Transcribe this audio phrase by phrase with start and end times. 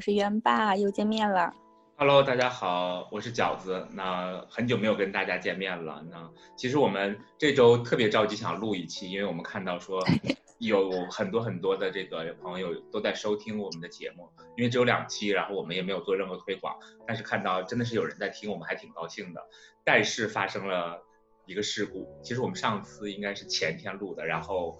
[0.00, 1.52] 我是元爸，又见面了。
[1.98, 3.86] Hello，大家好，我是饺子。
[3.92, 6.02] 那很久没有跟大家见面了。
[6.10, 10.02] 那其实我们这周特别着急想录一期，因为我们看到说
[10.58, 14.26] 有很多很多的这个朋友都在收听我们的节目，
[14.56, 16.74] 因为只有两期，然后我们也没有做任何推广，
[17.06, 19.46] 但是看到真的是有人在听，我们还挺高兴的。
[19.84, 21.02] 但是发生了
[21.44, 24.78] 一个事故，其实我们上次应该是前天录的，然后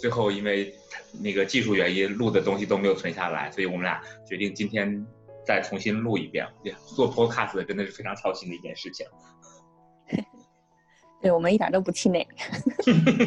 [0.00, 0.74] 最后因为
[1.20, 5.06] 那个技术原因，录的东西都没有存下来，所以我们俩决定今天。
[5.42, 6.46] 再重新录一遍，
[6.94, 9.04] 做 podcast 真的是非常操心的一件事情。
[11.20, 12.24] 对我们一点都不气馁。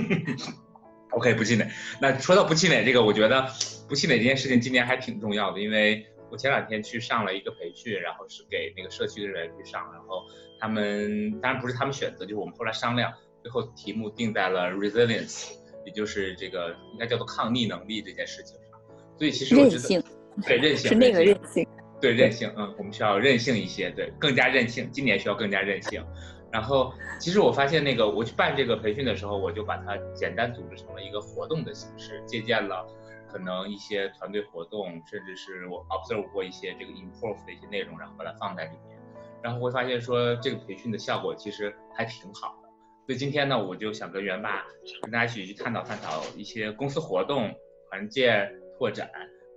[1.10, 1.68] OK，不气馁。
[2.00, 3.46] 那说到不气馁这个，我觉得
[3.90, 10.24] 不气馁这件事情今年还挺重要的，因为我前两天去上了一个培训，然后是给那个社区的人去上，然后
[10.60, 13.12] 他们当然不是他们选择，就是我们后来商量，
[13.42, 15.52] 最后题目定在了 resilience，
[15.86, 18.80] 也就是这个应该叫做抗逆能力这件事情上。
[19.18, 20.04] 所以其实我觉得
[20.46, 21.68] 对韧性是那个韧性。
[22.02, 24.90] 对韧性，嗯，我们需要韧性一些，对，更加韧性。
[24.92, 26.06] 今年需要更加韧性。
[26.52, 32.86] 然后，其实我发现那个我去办这个培训的时候，我就把它简单组织成了一个活动的形式，借鉴了
[33.32, 39.00] 可能一些团队活动，甚至是我 observe 过一些这个 improve 的一些内容，然后把它放在里面。
[39.42, 42.63] 然后会发现说这个培训的效果其实还挺好的。
[43.06, 44.66] 所以今天呢，我就想跟元爸
[45.02, 47.54] 跟大家一起去探讨探讨一些公司活动、
[47.90, 49.10] 团建拓展。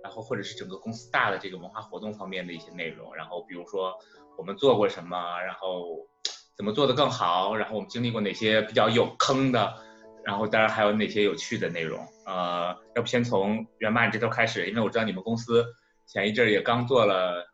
[0.03, 3.93] 然后或者是整个公司大的这个文化活动方面的一些内容，然后比如说
[4.37, 6.07] 我们做过什么，然后
[6.55, 9.73] 怎么做的更好，然后我们经历过哪些比较有坑的，
[10.23, 11.99] 然后当然还有哪些有趣的内容。
[12.25, 15.65] 呃，要不先从元爸你这头开始，因为我知道你们公司
[16.05, 17.45] 前一阵也刚做了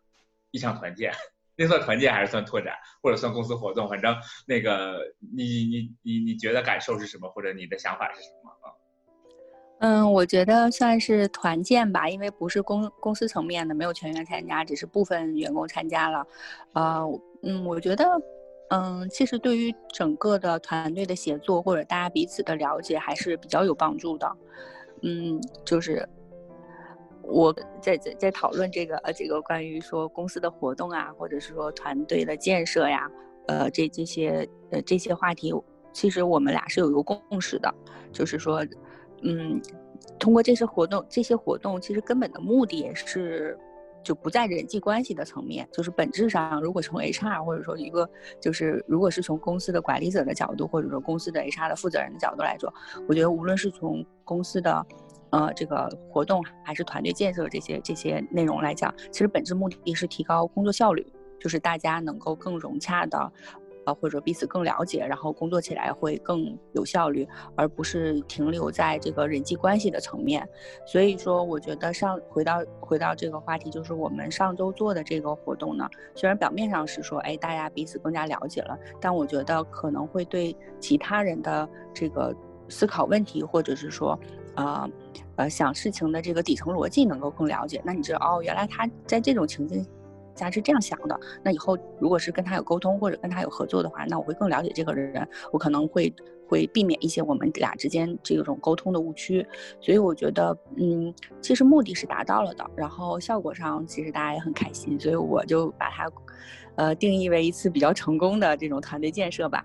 [0.51, 1.11] 一场团建，
[1.55, 3.87] 那算团建还是算拓展，或者算公司活动？
[3.89, 4.15] 反正
[4.47, 4.99] 那个
[5.35, 8.73] 你你你你觉得感受是什么，或者你的想法是什么啊？
[9.79, 16.25] 嗯，我觉得算是团建吧，因为不是公公司层面的，没有全员参加，只是部分员工参加了。
[16.71, 17.03] 呃，
[17.41, 18.05] 嗯，我觉得，
[18.69, 24.31] 嗯，其实对于整个的团队的协作或者大家彼此的了解还是比较有帮助的。
[25.01, 26.07] 嗯，就是
[27.23, 33.09] 我在在在讨论这个呃这个关于说公司的活动啊，或者是说团队的建设呀，
[33.47, 35.53] 呃这这些呃这些话题，
[35.91, 37.73] 其实我们俩是有一个共识的，
[38.11, 38.65] 就是说。
[39.25, 39.57] 嗯，
[40.19, 43.57] 通过这些活动，这些活动其实根本的目的也是，
[44.03, 48.09] 就不在人际关系的层面，就是本质上，如果从 HR 或者说一个
[48.41, 52.69] 就是如果是从公司的管理者的角度，或者说公司的 HR 的负责人的角度来说，
[53.07, 54.85] 我觉得无论是从公司的，
[55.33, 61.05] 呃，这个活动还是团队建设这些这些内容来讲，其实本质目的是提高工作效率，
[61.39, 63.31] 就是大家能够更融洽的。
[63.85, 70.47] 呃，或者彼此更了解，然后工作起来会更有效率，而不是停留在这个人际关系的层面。
[70.85, 82.33] 所以说，我觉得上回到回到这个话题，就是我们上周做的这个活动呢，虽然表面上是说，哎，大家彼此更加了解了，但我觉得可能会对其他人的这个
[82.69, 84.17] 思考问题，或者是说，
[84.55, 84.89] 呃，
[85.35, 87.81] 呃，想事情的这个底层逻辑能够更了解。
[87.83, 89.85] 那你知道，哦，原来他在这种情境。
[90.35, 96.11] 下是这样想的，那以后如果是跟他有沟通或者跟他有合作的话，那我会更了解这个人，我可能会
[96.49, 99.45] 会避免一些我们俩之间这种沟通的误区。
[99.79, 106.11] 所以我觉得，嗯，其实目的是达到了的，然后效果上其实大家也很开心，所以我就把它，
[106.77, 109.63] 呃，定义为一次比较成功的这种团队建设吧。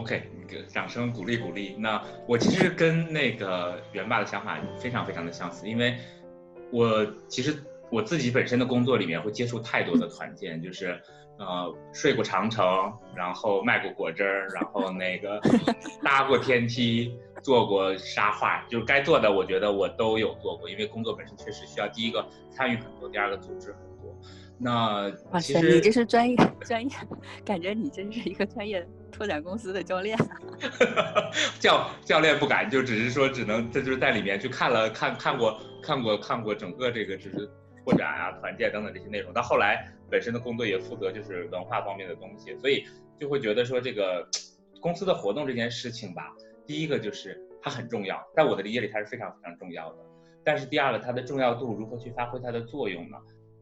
[0.00, 0.22] OK，
[0.68, 1.76] 掌声鼓励鼓励。
[1.78, 5.96] 那我其实跟那个元爸的想法非常非常的相似，因为
[6.70, 7.56] 我其实。
[7.92, 10.96] 我自己本身的工作里面会接触太多的团建，就是，
[11.40, 12.64] 呃，睡过长城，
[13.16, 15.40] 然后卖过果汁儿，然后那个
[16.00, 17.12] 搭过天梯，
[17.42, 20.70] 做过沙画，就是该做的，我觉得我都有做过。
[20.70, 24.16] 因为工作本身确实需要第一个参与很多，第二个组织很多。
[24.56, 26.96] 那哇塞，你这是专业专业，
[27.44, 30.16] 感觉你真是一个专业拓展公司的教练。
[31.58, 37.50] 教教练不敢，就只是说只能这就是在里面去看了看看过看过看过整个这个就是。
[37.82, 42.84] 拓展啊，团建等等这些内容，到后来本身的工作也负责就是文化方面的东西，所以
[43.18, 44.28] 就会觉得说这个
[44.82, 46.30] 公司的活动这件事情吧，
[46.66, 49.98] 第一个就是它很重要，在我的理解里它是非常非常重要的，
[50.44, 53.16] 但是第二个它的重要度如何去发挥它的作用呢？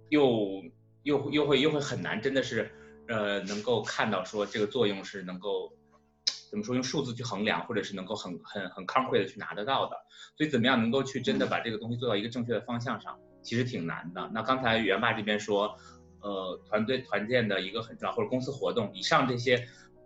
[0.09, 0.65] 又
[1.05, 2.69] 又又会又会很难，真的是
[3.09, 5.73] 呃能够看到说这个作用是能够
[6.51, 9.97] 怎么说用数字去衡量，或者是能够很很很 concrete 的去拿得到的，
[10.37, 13.19] 所以怎么样能够去真的把这个东西做到一个正确的方向上？
[13.43, 14.31] 其实挺难的。
[14.35, 15.75] 那刚才袁爸这边说，
[16.21, 19.57] 呃，团队团建的一个很重要，或者公司活动以上这些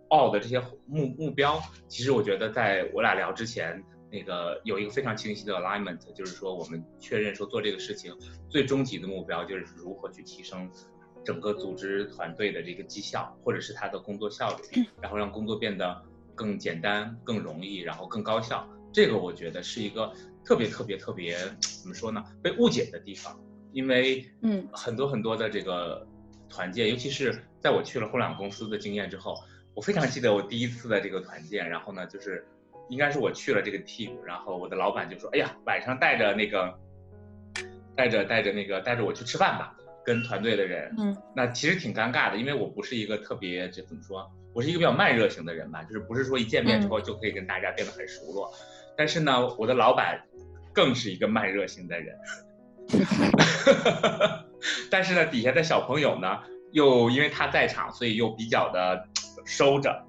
[0.09, 8.15] ，all 的这些目目标，其实我觉得在我俩聊之前，那个有一个非常清晰的 alignment，就是说我们确认说做这个事情
[8.47, 10.69] 最终极的目标就是如何去提升
[11.23, 16.01] 整个组织团队的这个绩效，或者是他的工作效率，然后让工作变得
[16.35, 18.67] 更简单、更容易，然后更高效。
[18.91, 20.13] 这个我觉得是一个
[20.45, 21.37] 特别特别特别
[21.81, 22.23] 怎么说呢？
[22.41, 23.39] 被误解的地方，
[23.71, 26.05] 因为嗯，很多很多的这个
[26.49, 29.35] 团建，尤其是在我去了互联网公司的经验之后，
[29.73, 32.45] 我非常记得我第一次的这个团建，然后呢，就是
[32.89, 36.77] 应该是我去了这个 team，然后我的老板就说：“哎呀，晚上带着那个
[37.95, 48.51] 带着带着那个带着我去吃饭吧，跟团队的人。”嗯，那其实挺尴尬的，因为我不是一个特别就怎么说，我是一个比较慢热型的人吧，就是不是说一见面之后就可以跟大家变得很熟络。
[48.95, 50.21] 但是呢，我的老板
[50.71, 52.15] 更是一个慢热型的人，
[54.91, 56.39] 但是呢，底下的小朋友呢，
[56.71, 59.07] 又因为他在场，所以又比较的
[59.45, 60.05] 收着，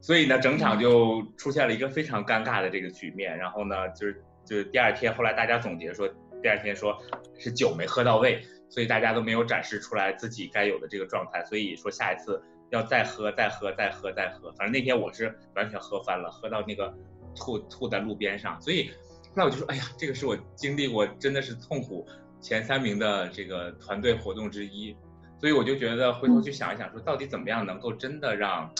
[0.00, 3.36] 所以呢，整场就出现了一个非常尴尬的这个局面。
[3.38, 6.08] 然后呢，就是就是第二天，后来大家总结说，
[6.42, 6.96] 第二天说
[7.38, 14.52] 是酒没喝到位，所以大家都没有展示出来自己该有的这个状态，所以说下一次要再喝，再喝，再喝，再喝。
[14.52, 16.94] 反正那天我是完全喝翻了，喝到那个。
[17.38, 18.88] 吐吐在路边上，所以
[19.34, 22.08] 后来我就说，哎呀，这个是我经历过真的是痛苦
[22.40, 24.96] 前三名的这个团队活动之一，
[25.38, 28.72] 所以我就觉得回头去想一想，说到底怎么样能够真的让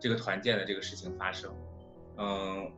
[0.00, 1.54] 这个团建的这个事情发生。
[2.16, 2.72] 嗯，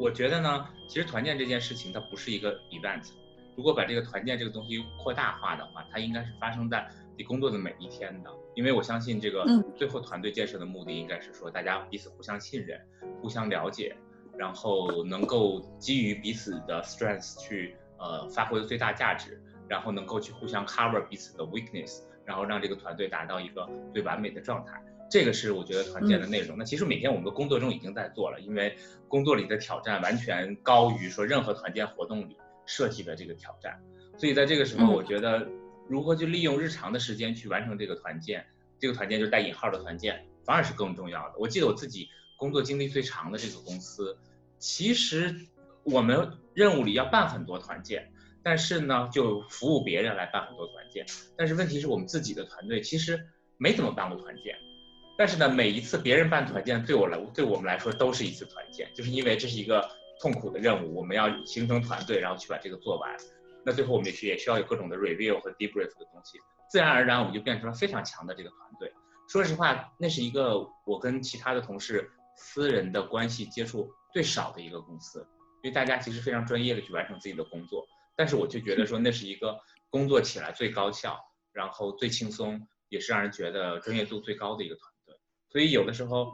[0.00, 3.08] 我觉得呢，其实团建这件事情它不是一个 event，
[3.56, 6.86] 如果把这个团建这个东西扩大化的话，它应该是发生在
[7.16, 9.44] 你工作的每一天的，因为我相信这个
[9.74, 12.80] 最后团队建设的目的应该是说大家彼此互相信任，
[13.20, 13.96] 互相了解。
[14.38, 24.78] 然后能够基于彼此的 strengths 去呃发挥最大价值，然后能够去互相 cover 彼此的 weakness，然后让这个团队达到一个最完美的状态。
[25.08, 26.58] 这个是我觉得团建的内容。
[26.58, 28.76] 那其实每天我们的工作中已经在做了，因为
[29.08, 33.80] 工作里的挑战完全高于说任何团建活动里设计的这个挑战。
[34.18, 35.48] 所以在这个时候，我觉得
[35.88, 38.44] 如何去利用日常的时间去完成这个团建，
[38.78, 41.34] 这个团建就是带引号的团建，反而是更重要的。
[41.38, 42.08] 我记得我自己。
[42.38, 44.18] 工作经历最长的这个公司，
[44.58, 45.34] 其实
[45.84, 51.06] 我们任务里要办很多团建，但是呢，就服务别人来办很多团建。
[51.34, 53.26] 但是问题是我们自己的团队其实
[53.56, 54.54] 没怎么办过团建，
[55.16, 59.88] 但是呢，每一次别人办团建，对我来对我们来说都是一次团建，就是因为这是一个
[60.20, 63.16] 痛苦的任务，我们要形成团队，然后去把这个做完。
[63.64, 66.38] 那最后我们也需也需要有各种的 review 和 debrief 的东西，
[66.70, 68.92] 自然而然我们就变成了非常强的这个团队。
[69.28, 72.10] 说实话，那是一个我跟其他的同事。
[72.38, 75.26] 私人的关系接触最少的一个公司，
[75.62, 77.82] 因为大家其实非常专业的去完成自己的工作，
[78.14, 79.58] 但是我就觉得说那是一个
[79.88, 81.18] 工作起来最高效，
[81.54, 82.60] 然后最轻松，
[82.90, 85.14] 也是让人觉得专业度最高的一个团队。
[85.48, 86.30] 所以有的时候，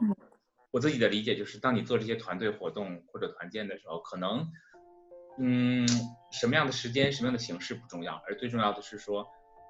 [0.73, 4.51] 我自己的理解就是，当你做这些团队活动或者团建的时候，可能，
[5.37, 5.87] 嗯，
[6.31, 9.23] 什么样的时间、什么样的形式不重要，而最重要的是说，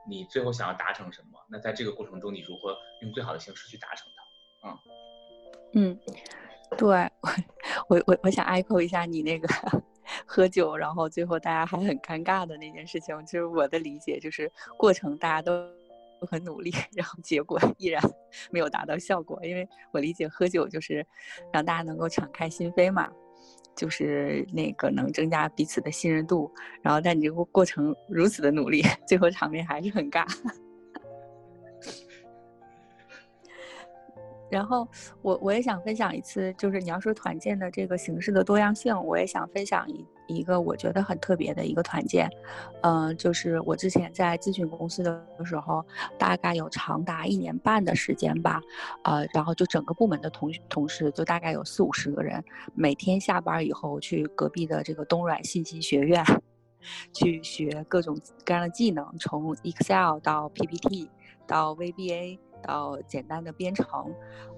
[0.08, 1.38] 你最后想要达成什么。
[1.50, 4.08] 那在这个过程中，你如何用最好的形式去达成
[4.62, 4.70] 它？
[4.70, 4.80] 嗯。
[5.76, 6.00] 嗯，
[6.78, 6.88] 对
[7.90, 9.48] 我我我我想 echo 一下你那个
[10.26, 13.14] 喝酒，然后最后大家还很尴尬的那件事情。
[13.26, 15.52] 就是我的理解，就是过程大家都
[16.26, 18.02] 很努力， 然后结果依然
[18.52, 19.40] 没有达到效果。
[19.44, 21.06] 因为我理解喝酒就是
[21.52, 23.10] 让大家能够敞开心扉嘛，
[23.76, 26.52] 就是那个能增加彼此的信任度。
[26.82, 30.26] 然后但你这个过程如此的努力， 最后场面还是很尬。
[34.52, 34.88] 然后
[35.24, 42.30] 我我也想分享一次，就是你要说团建的这个形式的多样性，我也想分享一一个我觉得很特别的一个团建，
[42.82, 45.86] 嗯，就是我之前在咨询公司的时候，
[46.18, 48.62] 大概有长达一年半的时间吧，
[49.04, 56.24] 呃，然后就整个部门的同同事就大概有四五十个人，每天下班以后去隔壁的这个东软信息学院，
[57.14, 61.10] 去学各种各样的技能，从 Excel 到 PPT
[61.46, 62.40] 到 VBA。
[62.64, 64.12] 到简单的编程，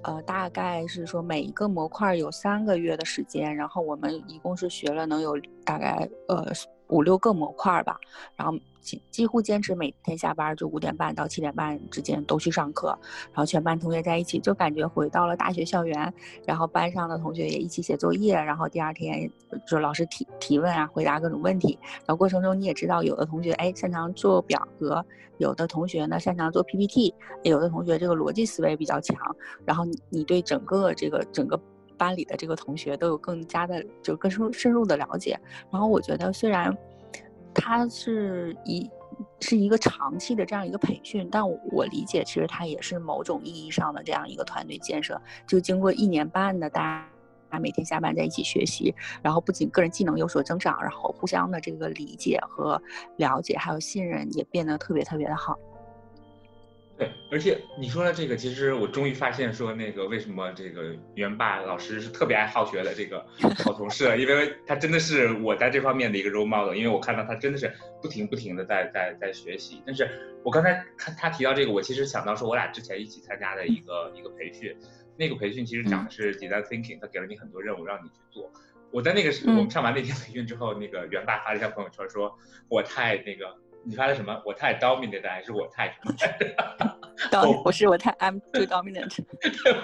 [0.03, 5.33] 呃，大概是说每一个模块有三个月的时间，然后我们一共是学了能有
[5.65, 6.45] 大概呃
[6.89, 7.99] 五六个模块吧，
[8.35, 8.57] 然后。
[8.85, 12.89] 几几乎坚持每天下班就五点半到七点半之间都去上课，
[13.33, 16.13] 然后全班同学在一起，就感觉回到了大学校园。
[16.45, 19.27] 然后班上的同学也一起写作业，然后第二天
[19.65, 21.79] 就老师提提问啊，回答各种问题。
[22.05, 25.03] 然后过程中你也知道，有的同学哎擅长做表格，
[25.39, 27.11] 有的同学呢擅长做 PPT，
[27.41, 29.17] 有的同学这个逻辑思维比较强。
[29.65, 31.59] 然后你你对整个这个整个
[31.95, 35.39] 班里的这个同学都有更加的就更深深入的了解。
[35.71, 36.77] 然后我觉得虽然。
[37.57, 38.91] 它是一
[39.39, 45.19] 是一个长期的这样一个培训，但我理解，其实它也是某种意义上的这样一个团队建设。
[45.47, 47.09] 就经过一年半的大
[47.49, 52.79] 家每天下班在一起学习，然后不仅个人技能有所增长，然后互相的这个理解和
[53.15, 55.57] 了解还有信任也变得特别特别的好。
[56.97, 63.25] 对，而且你说的这个，其实我终于发现说那个为什么这个元霸老师是特别爱好学的这个
[63.65, 67.69] 好同事，因为他真的是我在这方面的一个 role model，因为我看到他真的是
[68.01, 69.83] 不停不停的在在在学习。
[69.85, 70.09] 但是
[70.41, 74.73] 我刚才看他提到这个，我其实想到说我俩之前一起参加的一个一个培训，
[75.17, 78.49] 那个培训其实讲的是 design thinking，他给了你很多任务让你去做。
[78.91, 83.53] 我在那个时我们上完那天培训之后，那个元霸发了一条朋友圈说，我太那个。
[83.85, 84.41] 你发的什么？
[84.45, 86.13] 我太 dominant 还是我太什么？
[87.63, 89.15] 不是我太 I'm too dominant。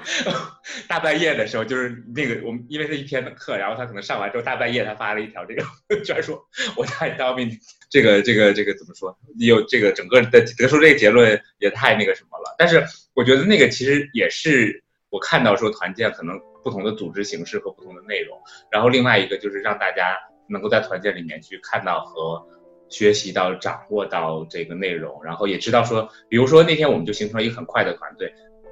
[0.87, 5.63] 大半夜的时候，就是那个我们因为是一天的课，然后他可能上完之后大半夜他发了一条这个，
[6.03, 6.43] 居然说
[6.75, 7.57] 我太 dominant。
[7.89, 9.17] 这个这个这个怎么说？
[9.39, 12.55] 有这个整个的得出这个结论也太那个什么了。
[12.57, 18.37] 但是我觉得那个其实也是我看到说团建可能不同的组织形式和不同的内容，
[18.71, 20.17] 然后另外一个就是让大家
[20.49, 22.45] 能够在团建里面去看到和。
[22.91, 28.31] 学习到掌握到这个内容，然后也知道说，比如说那天我们就形成了一个很快的团队，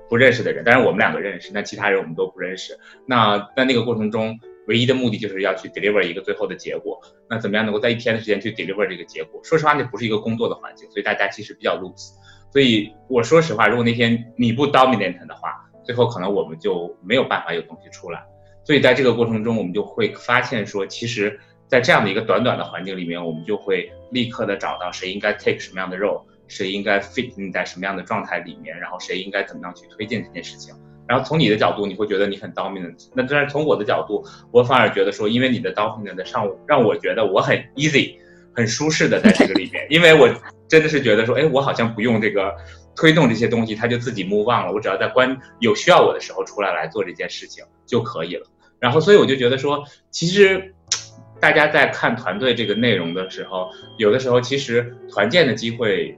[0.09, 2.77] 不认识的人，但是我们两个认识，那其他人我们都不认识。
[3.07, 7.01] 那在那个过程中，唯一的目的就是要去 deliver 一个最后的结果。
[7.29, 9.39] 那怎么样能够在一天的时间去 deliver 这个结果？
[9.43, 12.09] 说实话，那不是一个工作的环境，所以大家其实比较 loose。
[12.51, 15.53] 所以我说实话，如果那天你不 dominant 的话，
[15.85, 18.21] 最后可能我们就没有办法有东西出来。
[18.65, 21.39] 所以在这个过程中，我们就会发现说，其实。
[21.69, 30.73] 在这样的一个短短的环境里面，我们就会立刻的找到谁应该 take 什么样的 role，谁应该 fit 在什么样的状态里面，然后谁应该怎么样去推进这件事情。
[31.07, 33.07] 然后从你的角度，你会觉得你很 dominant。
[33.13, 38.15] 那但是从我的角度，我反而觉得说，因为你的 dominant 上让我觉得我很 easy，
[38.55, 40.27] 很舒适的在这个里面，因为我
[40.67, 42.51] 真的是觉得说，哎，我好像不用这个
[42.95, 44.73] 推动这些东西，它就自己 move on 了。
[44.73, 48.47] 我只要在关有需要我的时候出来来做这件事情就可以了。
[48.79, 50.73] 然后所以我就觉得说，其实。
[51.39, 56.17] 大家在看团队这个内容的时候，有的时候其实团建的机会，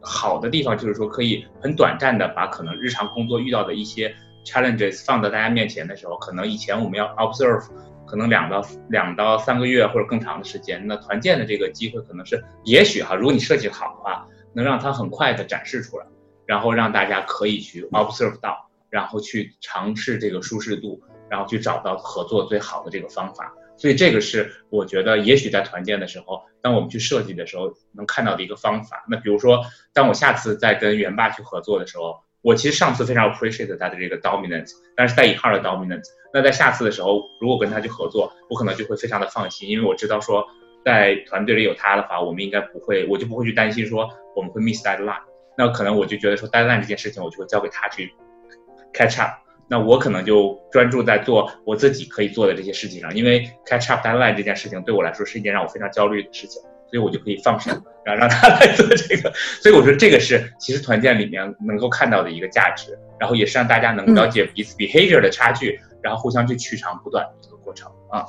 [0.00, 7.68] 好的地方就是说可以很短暂的把可能日常工作遇到的一些 challenges 放到大家面前的时候，可能以前我们要 observe，
[8.04, 16.06] 可能两到两到三个月或者更长的时间，那团建的这个机会可能是也许哈，如果你设计好的话，能让它很快的展示出来，
[16.46, 21.00] 然后让大家可以去 observe 到，然后去尝试这个舒适度，
[21.30, 23.54] 然后去找到合作最好的这个方法。
[23.78, 29.04] 所以这个是我觉得，也许在团建的时候，当我们去设计的时候，能看到的一个方法。
[29.08, 36.06] 那比如说，当我下次再跟元霸去合作的时候，我其实上次非常 appreciate 他的这个 dominance，但是带引号的 dominance。
[36.34, 40.46] 那在下次的时候，如果跟他去合作，我可能就会非常的放心，因为我知道说，
[40.84, 45.22] 在团队里有他的话，我们应该不会，我就不会去担心说我们会 miss deadline。
[45.56, 48.12] 那可能我就觉得说 deadline 这件事情，我就会交给他去
[48.92, 49.47] catch up。
[49.68, 57.70] 那我可能就专注在做我自己可以做的这些事情上，因为 catch up deadline 这件事情对我来说是一件让我非常焦虑的事情，所以我就可以放手，
[58.04, 59.30] 然后让他来做这个。
[59.62, 68.24] 所以我觉得这个是其实团建里面能够看到的一个价值，然后也是让大家能了解彼此 behavior 的差距，然后互相去取长补短的一个过程啊。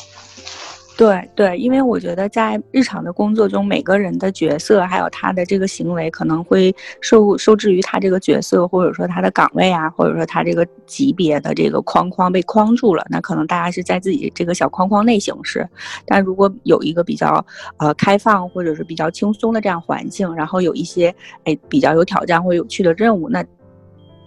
[0.99, 13.05] 对对，因为我觉得在日常的工作中，每个人的角色还有他的这个行为，可能会受受制于他这个角色，或者说他的岗位啊，或者说他这个级别的这个框框被框住了。
[13.09, 15.65] 那可能大家是在自己这个小框框内行事，
[16.05, 17.45] 但如果有一个比较
[17.77, 21.15] 呃开放或者是比较轻松的这样环境，然后有一些
[21.45, 23.41] 哎比较有挑战或有趣的任务，那。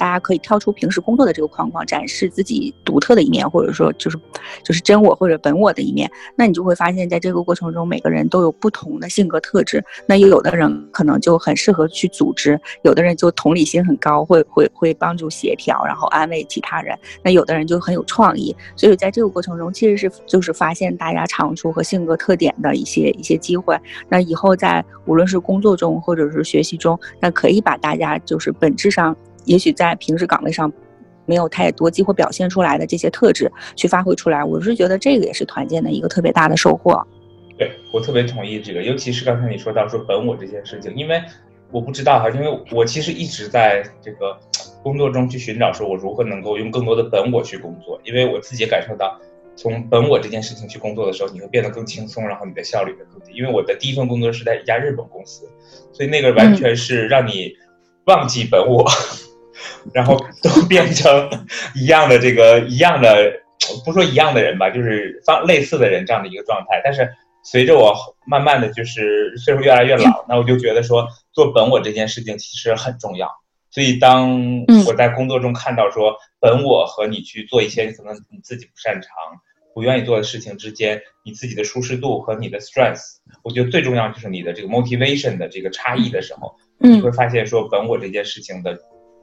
[0.03, 4.19] 大家可以跳出平时工作的这个框框，展示自己独特的一面，或者说就是
[4.65, 6.11] 就是真我或者本我的一面。
[6.35, 9.81] 那你就会发现，在这个过程中，每个人都有不同的性格特质。
[10.09, 16.99] 那又有的人可能就很适合去组织，有的人就同理心很高，会会会帮助协调，然后安慰其他人。
[17.23, 18.57] 那有的人就很有创意。
[18.75, 23.79] 所以在这个过程中，其实是就是发现大家长处和性格特点的一些一些机会。
[24.09, 29.17] 那以后在无论是工作中或者是学习中，那可以把大家就是本质上。
[29.45, 30.73] 也许在平时岗位上，
[31.25, 37.01] 没有太多机会表现出来的这些特质去发挥出来，我是觉得这个也是团建的一个特别大的收获。
[37.57, 41.23] 对我特别同意这个，尤其是刚才你说到说本我这件事情，因为
[41.71, 44.37] 我不知道哈，因为我其实一直在这个
[44.83, 49.17] 工作中去寻找说我如何能够用更多的本我去工作，因为我自己感受到
[49.55, 53.33] 从本我这件事情去工作的时候，你会变得更轻松，然后你的效率也更低。
[53.39, 55.49] 因为我的第一份工作是在一家日本公司，
[55.93, 57.53] 所以那个完全是让你
[58.07, 58.85] 忘记本我。
[59.93, 61.31] 然后都 变成
[61.75, 63.33] 一样的这个一样的，
[63.85, 66.81] 不说一样的人吧，就是方类似的人这样的一个状态。
[66.85, 67.09] 但是
[67.45, 67.95] 随着我
[68.27, 73.29] 慢慢的就是岁数越来越老，那我就觉得说做本我这件事情其实很重要。
[73.71, 79.11] 所以当我在工作中看到说本我和你去做一些可能你自己不擅长，
[79.75, 83.01] 不愿意做的事情之间，你自己的舒适度和你的 strength，
[83.43, 88.79] 我觉得最重要就是你的这个 motivation 的这个差异的时候，你会发现说本我这件事情的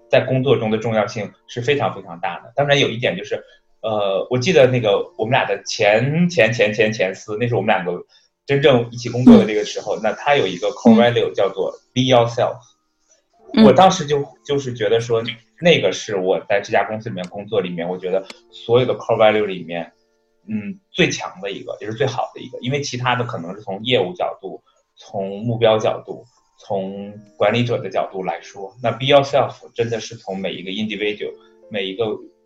[0.10, 2.52] 在工作中的重要性是非常非常大的。
[2.56, 3.44] 当然有一点就是，
[3.82, 8.04] 呃，我记得那个我们俩的前前前前前司，那是我们两个
[8.46, 12.58] 真正一起工作的这个时候，那他有一个 core value 叫做 be yourself。
[13.64, 15.24] 我当时就就是觉得说，
[15.62, 19.92] 那个是我在这家公司里面工作里面，我觉得所有的 core value 里面。
[20.52, 24.64] 嗯，最强的一个也是最好的一个，因为其他的可能是从业务角度、
[24.96, 26.26] 从目标角度、
[26.60, 31.34] 从管理者的角度来说，那 be yourself 真的是从每一个 individual、
[31.72, 32.06] 每一个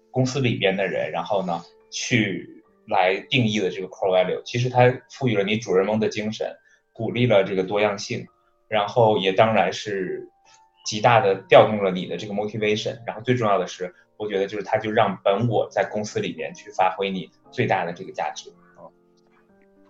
[0.10, 4.42] 公司里边的人，然后呢去来定义的这个 core value。
[4.44, 6.56] 其实它赋予了你主人翁的精神，
[6.94, 8.26] 鼓励了这个多样性，
[8.70, 10.30] 然后也当然是
[10.86, 12.98] 极大的调动了你的这个 motivation。
[13.06, 13.94] 然后最重要的是。
[14.16, 18.54] 我觉得就是，他就让本我在公司里面去发挥你最大的这个价值。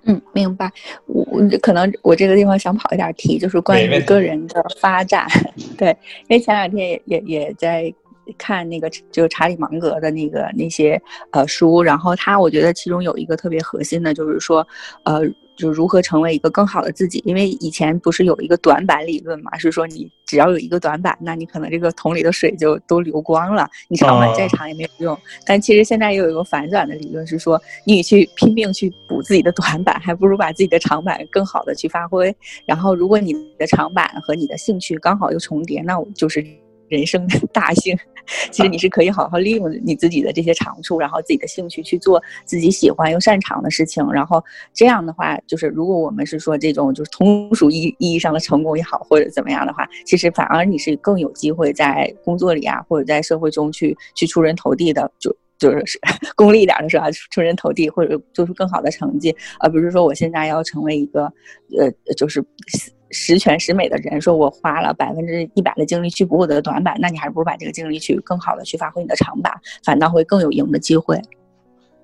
[0.06, 0.72] 嗯，明白。
[1.06, 1.26] 我
[1.62, 5.28] 可能我这个地方想跑一点题，就是关于个人的发展。
[5.78, 5.90] 对，
[6.28, 7.94] 因为前两天也也也在
[8.38, 14.68] 看那个，就是查理芒格的那个那些呃书，然后他我觉得其中有一个特别核心的，就是说
[15.04, 15.22] 呃。
[15.56, 25.18] 就是如何成为一个更好的自己，因为以前不是有一个短板理论嘛，是说你只要有一个短板，那你可能这个桶里的水就都流光了，你长板再长也没有用。
[25.46, 32.36] 但其实现在又有一个反转的理论，是说你去拼命去补自己的短板，还不如把自己的长板更好的去发挥。
[32.66, 36.63] 然后，如果你的长板和你的兴趣刚好又重叠，那我就是。
[36.94, 37.98] 人生的大幸，
[38.52, 44.06] 其实你是可以好好利用你自己的这些长处，然后自己的兴趣去做自己喜欢又擅长的事情。
[44.12, 55.12] 然后这样的话，就是如果我们是说这种就是通俗意意义上的成功也好，或者怎么样的话，其实反而你是更有机会在工作里啊，或者在社会中去去出人头地的。
[55.20, 56.00] 就就是
[56.36, 61.24] 功利一点的说啊，出人头地或者做出更好的成绩，而不是说我现在要成为一个
[61.78, 62.44] 呃，就是。
[63.14, 69.54] 十全十美的人，说我花了百分之一百的精力去补我的短板，那你还不如把这个精力去更好的去发挥你的长板，
[69.86, 71.22] 反倒会更有赢的机会。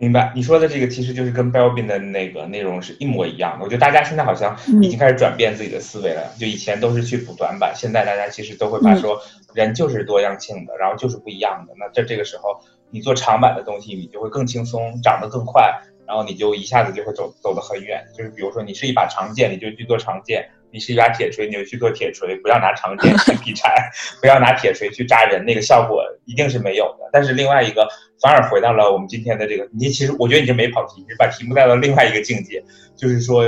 [0.01, 3.65] 明白，你说的这个其实就是跟 b e l b i n 的那个内容是一模一样的。
[3.65, 9.19] 我觉得大家现在好像已经开始转变自己的思维了，就以前都是去补短板，现在大家其实都会把说
[9.53, 11.73] 人就是多样性的，然后就是不一样的。
[11.77, 15.69] 那在这个时候，你做长板的东西，你就会更轻松，长得更快，
[16.07, 18.01] 然后你就一下子就会走走得很远。
[18.17, 20.47] 就是比如说，你是一把长剑，你就去做长剑。
[20.71, 23.89] 你是一把铁锤，你就去做铁锤，不要拿长剑去劈柴，
[24.21, 27.09] 不要拿铁锤去扎人，那个效果一定是没有的。
[27.11, 27.87] 但是另外一个
[28.21, 32.63] 反而回到了我们今天的这个，你其实我觉得你这没跑题，你把题目带到另外一个境界，
[32.95, 33.45] 就是说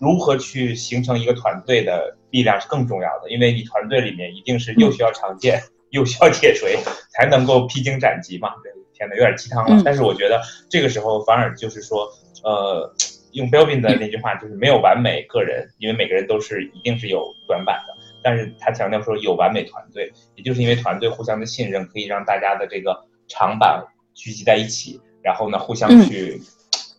[0.00, 6.78] 如何去形成一个团队的力量是更重要的，因为你团队里面一定是又需要长剑又需要铁锤
[7.10, 8.48] 才能够披荆斩棘嘛。
[8.62, 9.82] 对天哪，有点鸡汤了。
[9.84, 12.08] 但是我觉得这个时候反而就是说，
[12.42, 12.94] 呃。
[13.34, 17.94] 用 Belbin 的那句话就是没有完美个人，因为每个人都是一定是有短板的。
[18.22, 26.40] 但是他强调说有完美团队，也就是因为团队互相的信任，可以让大家的这个长板聚集在一起，然后呢互相去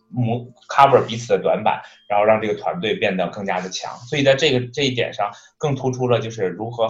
[0.08, 3.90] 磨 cover 彼此的短板，然后让这个团队变得更加的强。
[4.00, 6.86] 所以在这个这一点上，更突出了就是如何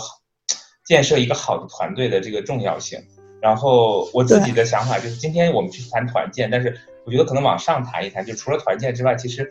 [0.85, 2.98] 建设一个好的团队的这个重要性。
[3.40, 6.76] 然后我自己的想法就是，今天我们去谈团建，但是。
[7.07, 9.49] 我觉得可能往上谈一谈，就除了团建之外，其实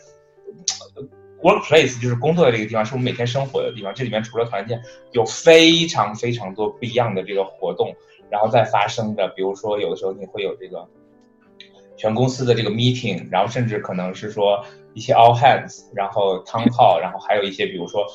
[1.42, 3.94] workplace 就是工作的这个地方，是我们每天生活的地方。
[3.96, 4.82] 这里面除了团建，
[5.14, 7.96] 有非常非常多不一样的这个活动，
[8.30, 10.86] 然后再发生的，比如说有的时候你会有这个
[11.96, 14.62] 全公司的这个 meeting，然后甚至可能是说
[14.94, 18.06] 一些 all hands，然后 town hall，然后还有一些比如说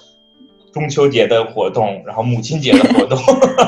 [0.70, 3.18] 中秋节的活动，然后母亲节的活动，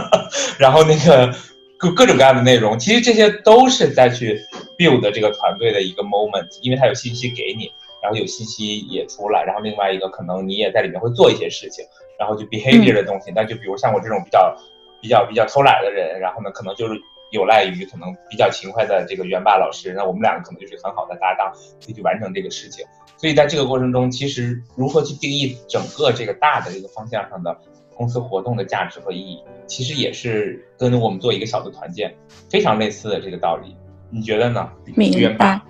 [0.60, 1.34] 然后那个。
[1.78, 4.40] 各各种各样的内容，其实这些都是在去
[4.76, 11.84] build 这个团队的一个 moment，因为他有信息给你，然后有信息也出来，然后另外一个可能你也在里面会做一些事情，
[12.18, 14.56] 然后就 behavior 的东西，那就比如像我这种比较
[15.00, 21.52] 比较比较偷懒的人，然后呢可能就是有赖于可能比较勤快的这个元霸老师，那我们两个可能就是很好的搭档，
[21.84, 22.84] 可以去完成这个事情。
[23.16, 27.56] 所以在这个过程中，其实如何去定义整个这个大的这个方向上的。
[27.94, 32.12] 公司活动的价值和意义，其实也是跟我们做一个小的团建
[32.50, 33.76] 非常类似的这个道理，
[34.12, 34.68] 你觉得呢？
[34.94, 35.60] 明白。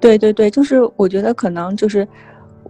[0.00, 2.06] 对对对，就是我觉得可能就是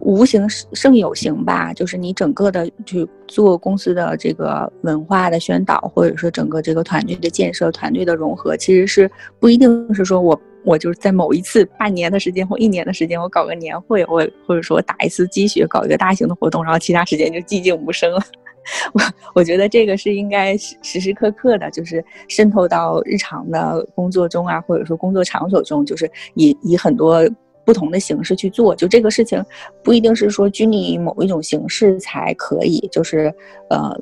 [0.01, 10.40] 无形胜有形吧，就是你整个的去做公司的这个文化的宣导，或者说整个这个团队的建设、团队的融合，其实是不一定是说我。
[10.66, 18.21] 我就是在某一次半年的时间或一年的时间，我搞个年会，我或者说打一次鸡血，搞一个大型的活动，然后其他时间就寂静无声了。
[18.93, 19.01] 我
[19.35, 27.23] 我觉得这个是应该时时刻刻的，就是渗透到日常的工作中啊，或者说工作场所中，就是以以很多
[27.65, 28.75] 不同的形式去做。
[28.75, 29.45] 就这个事情，
[29.83, 33.33] 不一定是说拘泥于某一种形式才可以，就是
[33.71, 33.97] 呃，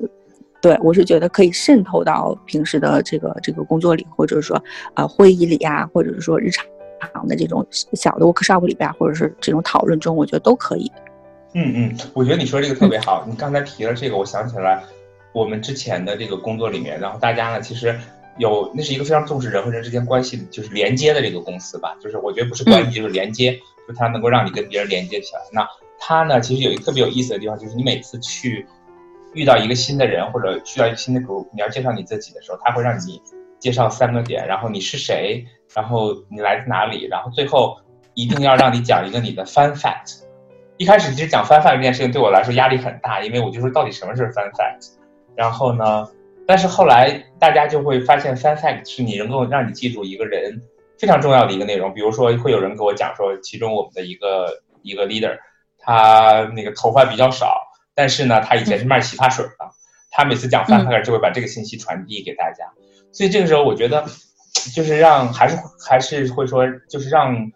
[0.62, 4.62] 对我是觉得可以渗透到平时的这个这个工作里，或者说
[4.94, 6.64] 啊会议里啊，或者是说日常
[7.28, 10.90] 的这种小的 workshop 里边，或者是这种讨论中，我觉得都可以。
[11.56, 13.24] 嗯嗯，我觉得你说这个特别好。
[13.28, 14.82] 你刚才提了这个，我想起来，
[15.32, 17.96] 我们之前的这个工作里面，然后大家呢，其实
[18.38, 21.96] 有那是一个非常重视人和人之间关系，就是连接的这个公司吧。
[22.00, 23.52] 就是我觉得不是关系，就是连接，
[23.86, 25.40] 就它能够让你跟别人连接起来。
[25.52, 25.64] 那
[25.98, 28.66] 它呢，其实有一个特别有意思的地方，就是你每次去
[29.32, 33.22] 遇到一个新的人或者去到一个新的 group，你要介绍你自己的时候，他会让你
[33.60, 37.78] 介绍三个点，然后你是谁，然后你来自哪里，然后最后
[38.14, 40.24] 一定要让你讲一个你的 fun fact。
[40.76, 44.90] 一开始其实讲 fun fact 这件事情对我来说压力很大，因为我就说到底什么是 fun fact，
[45.36, 46.08] 然后呢，
[46.48, 50.60] 但是后来大家就会发现 fun fact 是你能够让你记住一个人
[50.98, 51.94] 非常重要的一个内容。
[51.94, 55.38] 比如说会有人给我讲说，其中我们的一个一个 leader，
[55.78, 57.54] 他那个头发比较少，
[57.94, 59.70] 但是呢，他以前是卖洗发水的，
[60.10, 62.64] 他每次讲 fun fact 就会把这个信息传递给大家。
[63.12, 64.04] 所以这个时候我觉得，
[64.74, 65.56] 就是让还是
[65.88, 67.52] 还是会说，就是让。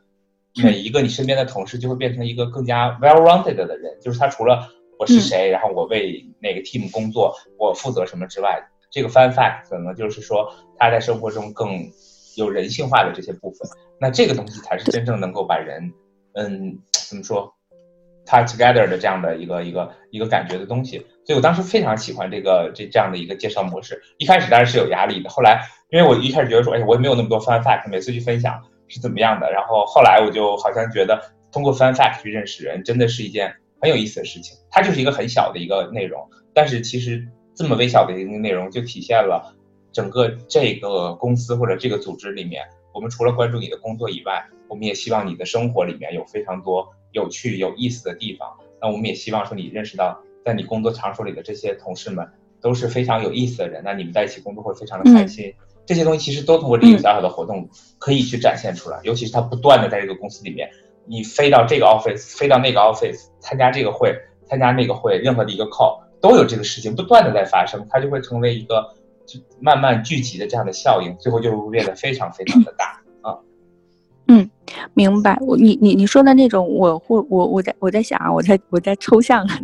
[0.62, 4.68] 每一个你身边的同事就会变成一个更加 well-rounded 的人，就是他除了
[4.98, 11.90] 我是谁，然后我为哪个 team 工作，我负责什么之外，这个 fun fact 可能就是说他在生活中更
[12.36, 13.68] 有人性化的这些部分。
[14.00, 15.92] 那这个东西才是真正能够把人，
[16.34, 17.52] 嗯，怎么说
[18.26, 20.98] ，tie together 的这样的一个一个一个感觉的东西。
[21.24, 24.00] 所以我当时非常喜欢这个这这样的一个介绍模式。
[24.18, 28.62] 一开始当然是有压力的，后来因为我一开始觉得说，哎，我也没有那么多 fun fact，每次去分享。
[28.88, 29.50] 是怎么样的？
[29.52, 31.22] 然后后来我就好像觉得，
[31.52, 34.56] 通过 fun fact 去认识人，真的是一件很有意思的事情。
[34.70, 39.54] 它就是一个很小的一个内容，但是其实这么微小的一个内容，就体现了
[39.92, 48.48] 整个这个公司或者这个组织里面，我们除了关注你的工作以外，我们也希望你的生活里面有非常多有趣有意思的地方。
[48.80, 52.26] 那我们也希望说你认识到，在你工作场所里的这些同事们
[52.60, 55.52] 都是非常有意思的人，那你们在一起工作会非常的开心。
[55.88, 57.66] 这些东西其实都通过这个小小的活动
[57.98, 60.68] 可以去展现出来，尤其是他不断的在这个公司里面，
[61.06, 64.14] 你飞到这个 office，飞到那个 office，参加这个会，
[64.46, 68.86] 参加那个会，任何的一个 call 都有这个事情不断的在发生，它就会成为一个
[69.24, 73.38] 就慢慢聚集的这样的效应，最后就会变得非常非常的大啊。
[74.26, 74.50] 嗯，
[74.92, 75.38] 明白。
[75.40, 79.54] 我你你你说的那种，我会我我在我在想啊，我在我在抽象的。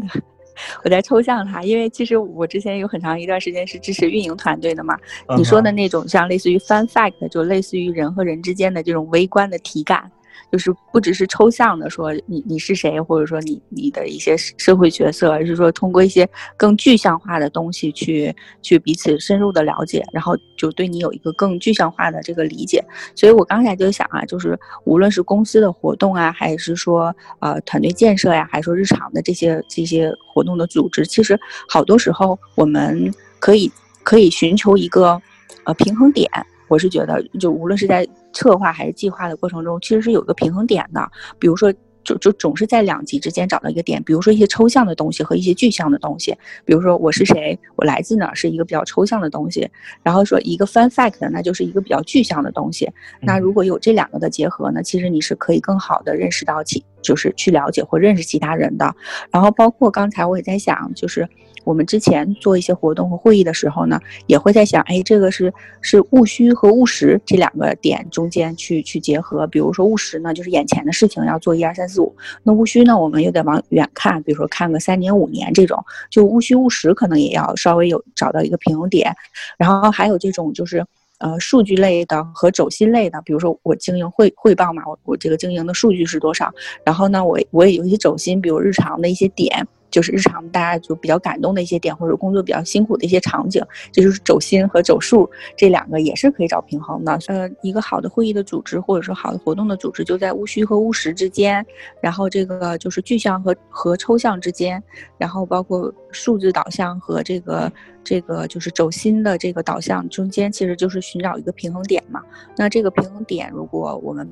[0.82, 4.96] 我在抽象它，因为其实我之前有很长一段时间是支持运营团队的嘛。
[5.36, 10.10] 你说的那种像类似于 fun fact，就类似于人和人之间的这种微观的体感。
[10.54, 22.80] 就是不只是抽象的说你你是谁，或者说你你的一些社会角色，而是说通过一些更具象化的东西去去彼此深入的了解，然后就对你有一个更具象化的这个理解。
[23.16, 31.36] 所以我刚才就想啊，就是无论是公司的活动啊，还是说呃团队建设呀，还是说日常的这些这些活动的组织，其实
[31.68, 33.68] 好多时候我们可以
[34.04, 35.20] 可以寻求一个
[35.64, 36.30] 呃平衡点。
[36.68, 41.10] 我是觉得，就无论是在策划还是计划的过程中，其实是有一个平衡点的。
[41.38, 41.72] 比如说，
[42.02, 44.02] 就就总是在两极之间找到一个点。
[44.02, 46.36] 比如说一些抽象的东西和一些具象的东西。
[46.64, 49.68] 比如说我是谁，我来自哪儿，是一个比较抽象的东西。
[50.02, 52.90] 然后说一个 fun fact，那就是一个比较具象的东西。
[53.20, 58.94] 那如果有这两个的结合呢，其实你是可以更好的认识到其，就是去了解或认识其他人的。
[59.30, 61.28] 然后包括刚才我也在想，就是。
[61.64, 69.46] 我们之前做一些活动和会议的时候呢，也会在想，哎，这个是是务虚和务实这两个点中间去去结合。
[69.46, 75.82] 比如说务实呢，就是眼前的事情要做一二三四五；那务虚呢，我们又得往远看，比如说看个三年五年这种。
[76.10, 79.14] 就务虚务实可能也要稍微有找到一个平衡点。
[79.56, 80.84] 然后还有这种就是
[81.18, 86.52] 呃数据类的和走心类的，比如说我经营汇汇报嘛，我我这个经营的数据是多少？
[86.84, 89.66] 然后呢，我我也有一些走心，比如日常的一些点。
[89.94, 97.16] 就是日常大家就比较感动的一些点，或者工作比较辛苦的一些场景，这就是走心和走数这两个也是可以找平衡的。
[97.28, 101.64] 呃，一个好的会议的组织，或者说好的活动的组织，就在务虚和务实之间，
[102.02, 104.82] 然后这个就是具象和和抽象之间，
[105.16, 112.20] 然后包括数字导向和这个这个就是走心的这个导向中间，其实就是寻找一个平衡点嘛。
[112.56, 114.28] 那这个平衡点，如果我们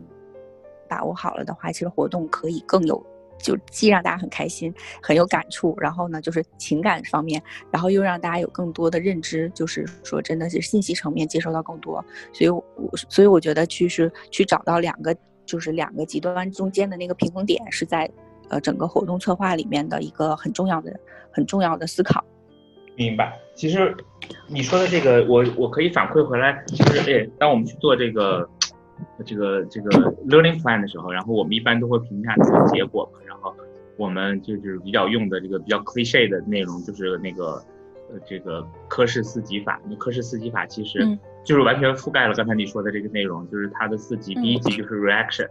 [0.88, 3.00] 把握好了的话，其实活动可以更有。
[3.42, 12.02] 就既让大家很开心，很有感触，然后呢，就是情感方面，然后又让大家有更多的认知，就是说真的是信息层面接收到更多，
[12.32, 12.64] 所以，我
[13.08, 18.08] 所以我觉得去是去找到两个，就是两个极端中间的那个平衡点，是在
[18.48, 20.98] 呃整个活动策划里面的一个很重要的、
[21.32, 22.24] 很重要的思考。
[22.94, 23.38] 明白。
[23.54, 23.94] 其实
[24.48, 26.62] 你说的这个，我我可以反馈回来。
[26.66, 28.48] 其实，哎，当我们去做这个
[29.24, 29.90] 这个这个
[30.28, 33.18] learning plan 的时候，然后我们一般都会评价这个结果嘛。
[33.26, 33.54] 然后
[33.96, 37.62] 我们就是比较用的这个比较 cliche 的内容，就是那个
[38.10, 39.80] 呃这个科氏四级法。
[39.88, 44.34] 那科氏四级法其实就是完全覆盖了刚才你说的这个内容，就是它的四级。
[44.34, 45.48] 第一级就是 reaction。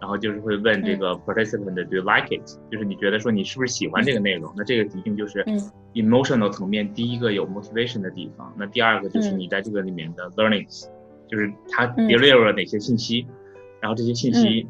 [0.00, 4.54] 然后就是会问这个 participant do you like it，就是你觉得说你是不是喜欢这个内容？
[4.56, 5.44] 那这个一定就是
[5.92, 8.54] emotional 层面第一个有 motivation 的地方。
[8.56, 10.86] 那第二个就是你在这个里面的 learnings，
[11.28, 13.26] 就是它 deliver 了哪些信息，
[13.80, 14.66] 然后这些信息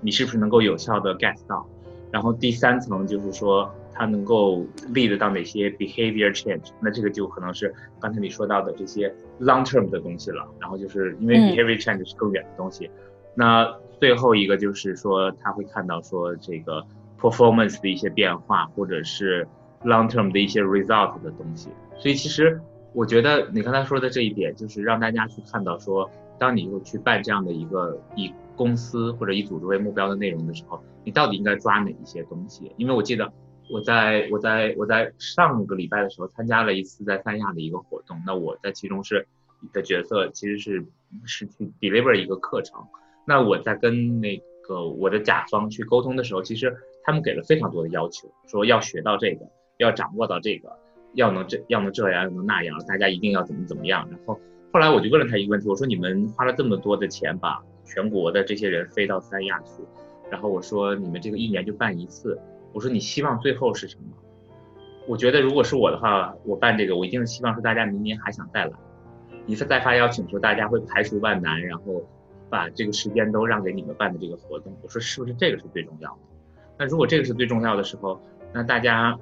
[0.00, 1.66] 你是不是能够有效的 get 到？
[2.10, 6.70] 然后第三层就是说它能够 lead 到哪些 behavior change？
[6.80, 10.46] 那这个就可能是刚才你说到的这些 long term 的东西了。
[10.60, 12.90] 然后就是因为 behavior change 是更远的东西，
[13.34, 16.84] 那最后一个就是说，他会看到说这个
[17.20, 19.46] performance 的一些变化，或者是
[19.84, 21.68] long term 的一些 result 的东西。
[21.98, 22.60] 所以其实
[22.94, 32.70] 我觉得你刚才说的这一点，就是让大家去看到说，当你又去办这样的一个以公司或者以组织为目标的内容的时候，你到底应该抓哪一些东西？
[32.76, 33.32] 因为我记得
[33.68, 39.26] 我在我在我在上个礼拜的时候参加了一次在三亚的一个活动，那我在其中是
[39.72, 40.86] 的角色其实是
[41.24, 42.80] 是去 deliver 一个课程。
[43.26, 49.46] 那我在跟那个我的甲方去沟通的时候，其实他们给了非常多的要求，说要学到这个，
[49.78, 50.78] 要掌握到这个，
[51.14, 54.06] 要能这要能这样，要能那样，大家一定要怎么怎么样。
[54.10, 54.38] 然后
[54.72, 59.82] 后来我就问了他一个问题，我说你们花了这么多的钱把全国的这些人飞到三亚去，
[60.30, 62.38] 然后我说你们这个一年就办一次，
[62.72, 64.04] 我说你希望最后是什么？
[65.06, 68.72] 我觉得如果是我的话，我办这个，我一定是希望说大家明年还想再来，
[69.46, 72.02] 一次再发邀请的时候，大家会排除万难，然后。
[72.50, 76.18] 把这个时间都让给你们办的这个活动，我说是不是这个是最重要的？
[76.78, 78.20] 那如果这个是最重要的时候，
[78.52, 79.18] 那大家，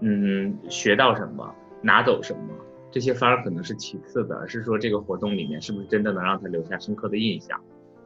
[0.00, 2.54] 嗯，学到什么，拿走什么，
[2.90, 7.60] 这些反而可能是其次的，是说这个活动里面是不是真的能让他留下深刻的印象，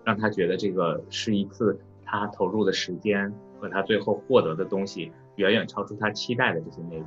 [0.04, 7.06] 让他觉得这个是一次他投入的时间和他最后获得的东西远远超出他期待的这些内容，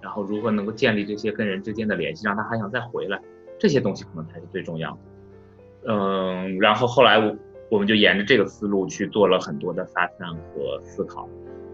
[0.00, 3.20] 然后如何能够建立这些跟人之间的联系，让他还想再回来，
[3.58, 4.98] 这些东西可能才是最重要的。
[5.92, 7.36] 嗯，然后后来我
[7.70, 11.28] 我们就沿着这个思路去做了很多的发散和思考，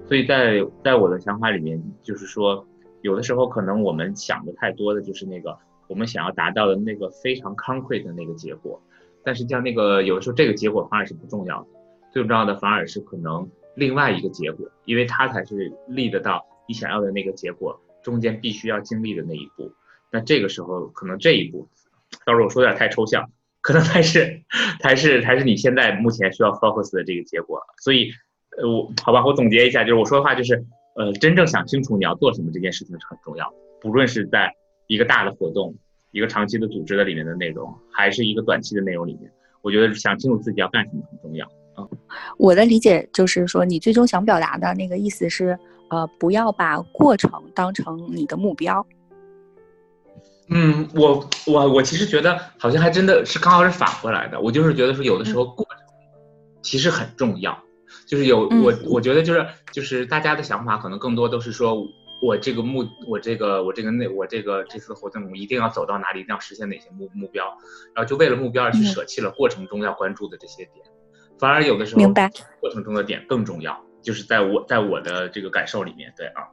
[0.08, 2.66] 所以在在我的想法里面，就是说，
[3.02, 8.82] 有的时候可能我们想的太多的就是那个我们想要达到的那个非常 concrete 的那个结果，
[9.22, 11.68] 但实际上那个有的时候这个结果反而是不重要的，
[12.10, 19.70] 最重要的反而是可能另外一个结果，因为它才是立得到你想要的那个结果中间必须要经历的那一步，
[20.10, 21.68] 那这个时候可能这一步，
[22.24, 23.30] 到时候我说有点太抽象。
[23.60, 24.40] 可能才是，
[24.80, 27.60] 才是，才是你现在目前需要 focus 的这个结果。
[27.82, 28.12] 所以，
[28.60, 30.64] 呃，我好吧，我总结一下，就是我说的话就是，
[30.96, 33.56] 呃，真正想清楚你要做什么这件事情是很重要的。
[33.80, 34.52] 不论是在
[34.88, 35.74] 一个大的活动、
[36.10, 39.30] 一个长期的组织的里面的内容，还是一个短期的内容里面，
[39.62, 41.86] 我觉得想清楚自己要干什么很重要啊。
[42.36, 45.56] 我的理解就是说，你最终想表达的那个意思是，
[45.90, 48.84] 呃，不要把过程当成你的目标。
[50.50, 54.40] 嗯，我我我其实觉得好像还真的是刚好是反过来的。
[54.40, 55.78] 我就是觉得说，有的时候过程
[56.62, 57.56] 其实很重要。
[58.08, 61.86] 就是有我我觉得就是就是大家的想法可能更多都是说
[62.22, 67.44] 我这个目我这个我这个内我这个这次活动我一定要走到哪里，一定要实现哪些目目标，
[67.94, 70.84] 然后就为了目标而去舍弃了过程中要关注的这些点。
[71.38, 73.78] 反而有的时候，明白过程中的点更重要。
[74.00, 76.48] 就是在我在我的这个感受里面，对啊。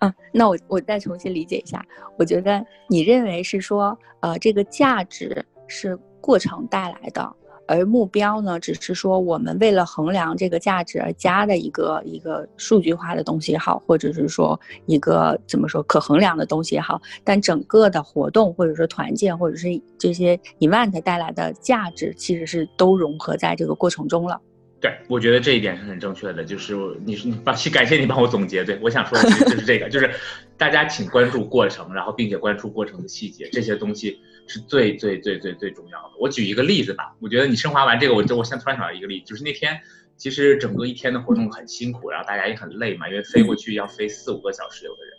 [0.00, 1.84] 嗯，那我我再重新理解一下，
[2.16, 7.36] 我觉得你认为是说，呃，这个价值是过程带来的，
[7.70, 24.40] 而目标呢，只是说我们为了衡量这个价值而加的一个一个数据化的东西也好，或者是说一个怎么说可衡量的东西也好，但整个的活动或者说团建或者是这些 event 带来的价值，其实是都融合在这个过程中了。
[24.80, 28.64] 对，我觉得这一点是很正确的，就是你你帮 感谢你帮我总结。
[28.64, 30.10] 对我想说的就是这个，就是
[30.56, 36.10] 大家请关注过程，然后并且关注过程的细节，这些东西是最最最最最重要的。
[36.18, 39.80] 我举一个例子吧，我觉得你升华完这个，我就我现在突然想到一个例子，就是那天
[40.16, 45.14] 其实整个一天的活动很辛苦，然后大家也很累嘛，因为飞过去要飞四五个小时，有的人。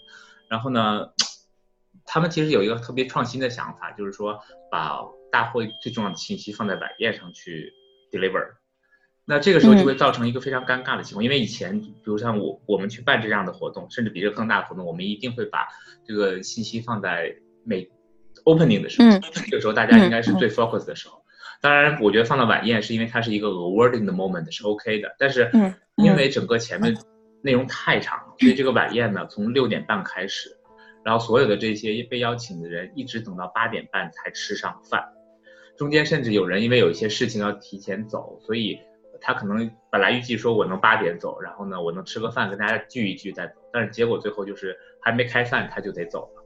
[0.49, 1.07] 然后呢，
[2.05, 4.99] 他们其实有一个特别创新的想法，就是说把
[5.31, 7.71] 大会最重要的信息放在晚宴上去
[8.11, 8.55] deliver。
[9.23, 15.67] 那这个时候就会造成一个非常尴尬的情况，因为以前，比如像我我们去办这样的活动，甚至比这更大的活动，我们一定会把
[16.05, 17.89] 这个信息放在每
[18.45, 21.21] opening 的时候，这个时候大家应该是最 focus 的时候。
[21.61, 25.51] 当然，我觉得放到晚宴是因为它是一个 awarding 的 moment 是 OK 的，但是
[25.97, 26.97] 因为整个前面
[27.43, 30.49] 内容太长，所以这个晚宴呢从六点半开始，
[31.03, 35.03] 然后所有的这些被邀请的人一直等到八点半才吃上饭，
[35.77, 38.79] 中间甚至有人因为有一些事情要提前走，所以
[39.21, 46.40] 他可能本来预计说我能八点走，然后呢我能吃个饭跟大家聚一聚再走，但是结果最后就是还没开饭他就得走了。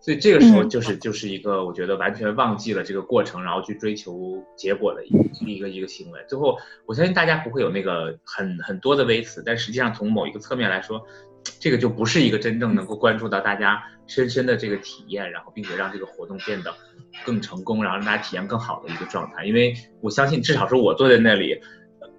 [0.00, 5.10] 所以这个时候就是就是一个我觉得完全忘记了这个过程，然后去追求结果的一
[5.44, 6.20] 一个一个行为。
[6.28, 6.56] 最后
[6.86, 11.04] 我相信大家不会有那个很很多的微词，但实际上从某一个侧面来说，
[11.60, 16.72] 这个就不是一个真正能够关注到大家深深的这个体验，然后并且让这个活动变得
[17.24, 19.44] 更成功，然后让大家体验更好的一个状态。
[19.44, 21.60] 因为我相信至少是我坐在那里，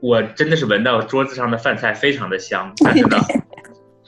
[0.01, 3.17] 我真的是闻到桌子上的饭菜非常的香，但是呢。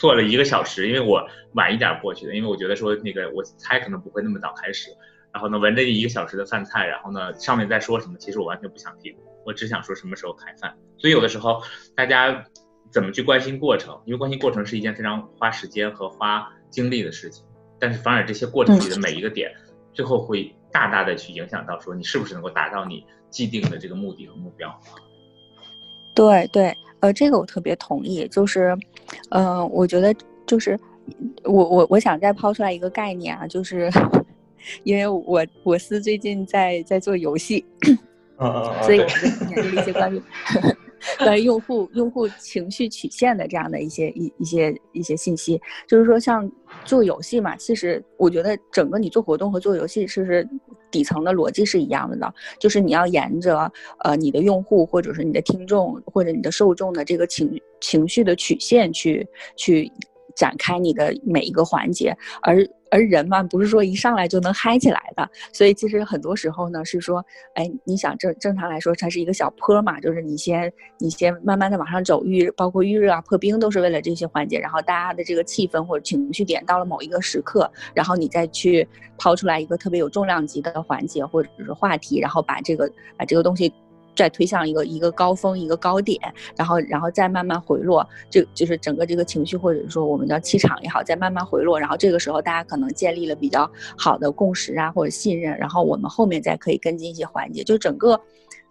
[0.01, 4.89] 做了一个小时，因为我晚一点过去的，因为我觉得说那个我猜可能不会那么早开始，
[5.31, 10.75] 然后呢闻着一个小时的饭菜，然后呢上面在说什么，其实我完全不想听，我只想说什么时候开饭。
[10.97, 11.61] 所以有的时候
[11.95, 12.43] 大家
[12.89, 17.45] 怎么去关心过程，因为关心过程是一件非常花时间和花精力的事情，
[17.79, 19.53] 但是反而这些过程里的每一个点，
[19.93, 24.67] 最后会大大的去影响到说你是不是能够达到你既定的这个目的和目标。
[26.13, 26.75] 对对。
[27.01, 28.77] 呃，这个我特别同意，就是，
[29.29, 30.79] 嗯，我觉得就是，
[31.43, 33.89] 我我我想再抛出来一个概念啊，就是，
[34.83, 37.65] 因为我我司最近在在做游戏，
[38.83, 40.21] 所以我们研究了一些关于
[41.17, 46.49] 关于用户用户情绪曲线的这样的一些一一些一些信息，就是说像
[46.85, 50.47] 做游戏嘛，其实我觉得整个你做活动和做游戏其实？
[50.91, 59.89] 底层的逻辑是一样的呢，就是你要沿着呃你的用户或者是你的听众或者你的受众的这个情情绪的曲线去去
[60.35, 62.67] 展开你的每一个环节，而。
[62.91, 67.25] 而人嘛，不是说一上来就能嗨起来的，所以其实很多时候呢，是说，
[67.55, 83.73] 哎，你想正正常来说，它是一个小坡嘛，就是你先你先慢慢的往上走，预包括预热啊、破冰都是为了这些环节，然后大家的这个气氛或者情绪点到了某一个时刻，然后你再去抛出来一个特别有重量级的环节或者是话题，然后把这个把这个东西。
[84.15, 86.19] 再推向一个一个高峰一个高点，
[86.55, 98.19] 然后然后再慢慢回落，这就是整个这个情绪或者说我们叫气场也好，再慢慢回落，然后这个时候大家可能建立了比较好的共识啊或者信任，然后我们后面再可以跟进一些环节，就整个，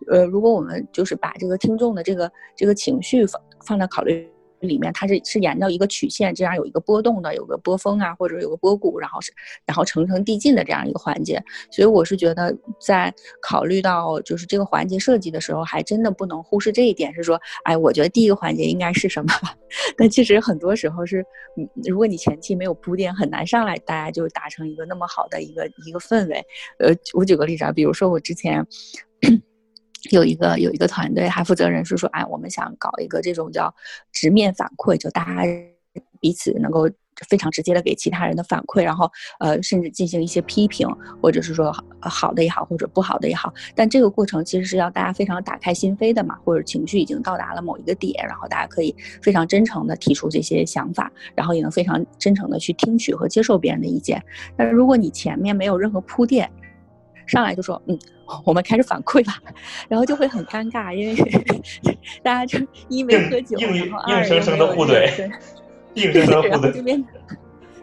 [0.09, 4.29] 呃，如果我们就是把这个听众的这个这个情绪放放在考虑。
[4.61, 9.33] 里面它是是沿着一个曲线，这样有一个波动的，有个波峰啊，或者有个波谷，然后是
[9.67, 11.43] 然后层层递进的这样一个环节。
[11.71, 17.13] 所以我是觉得，在考虑到就是这个环节设计的时候，还真的不能忽视这一点。
[17.15, 19.33] 是说，哎，我觉得第一个环节应该是什么？
[19.97, 21.25] 但其实很多时候是，
[21.85, 26.45] 如果你前期没有铺垫，很难上来大家就达成一个那么好的一个一个氛围。
[26.79, 28.67] 呃，我举个例子啊，比如说我之前。
[30.11, 33.75] 有一个有一个团队，还负责人是说，哎，我们想搞一个这种叫
[34.13, 35.43] 直面反馈，就大家
[36.21, 36.89] 彼此能够
[37.29, 39.11] 非常直接的给其他人的反馈，然后
[39.41, 40.89] 呃，甚至进行一些批评，
[41.21, 43.53] 或者是说好的也好，或者不好的也好。
[43.75, 54.23] 但这个过程其实是要大家非常打开心扉的嘛，或者情绪已经到达了某一个点，然后大家可以非常真诚的提出这些想法，然后也能非常真诚的去听取和接受别人的意见。
[54.57, 56.51] 但是如果你前面没有任何铺垫，
[57.27, 57.99] 上来就说，嗯。
[58.45, 59.33] 我们开始反馈吧，
[59.89, 61.17] 然后就会很尴尬，因为
[62.23, 65.29] 大家就一没喝酒，然后二生生的互怼，
[65.95, 67.05] 硬生生的互怼，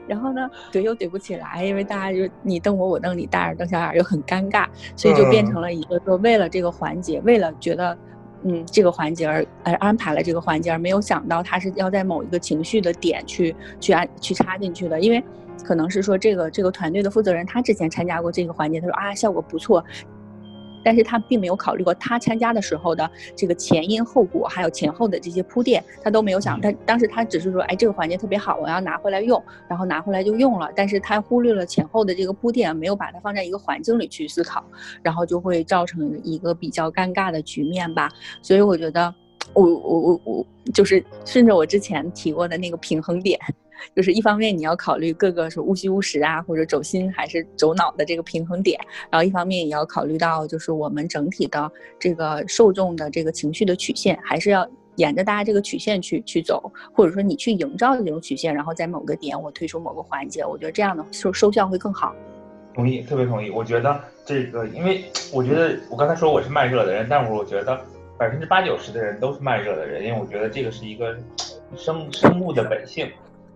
[0.08, 7.98] 然后呢怼又怼不起来，因为大家就你瞪我，我瞪你，大眼瞪小眼，又很尴尬，所以就变成了一个说为了这个环节，为了觉得
[8.44, 15.22] 嗯这个环节而而安排了这个环节，而没有想到他是要在某一个情绪的点去去安去插进去的，因为
[15.64, 19.84] 可能是说这个这个团队的负责人他之前参加过这个环节，他说啊效果不错。
[20.84, 26.62] 但是他并没有考虑过他参加的时候的这个前因后果，还有前后的这些铺垫，他都没有想。
[26.62, 30.72] 他当时他只是说，哎，这个环节特别好，我要拿回来用，然后拿回来就用了。
[30.74, 34.64] 但是他忽略了前后的这个铺垫，没有把它放在一个环境里去思考，
[35.02, 38.10] 然后就会造成一个比较尴尬的局面吧。
[38.42, 39.14] 所以我觉得，
[39.54, 43.38] 我我我我就是顺着我之前提过的那个平衡点。
[43.96, 62.16] 就是一方面你要考虑各个是务虚务实啊，或者走心还是走脑的这个平衡点，然后一方面也要考虑到就是我们整体的这个受众的这个情绪的曲线，还是要沿着大家这个曲线去去走，或者说你去营造这种曲线，然后在某个点我推出某个环节，我觉得这样的收收效会更好。
[62.74, 63.50] 同意，特别同意。
[63.50, 67.80] 我觉得这个，因为我觉得我刚才说我是慢热的人，但是我觉得
[68.18, 71.18] 百分之八九十的人都是慢热的人，因为我觉得这个是一个
[71.76, 73.08] 生生物的本性。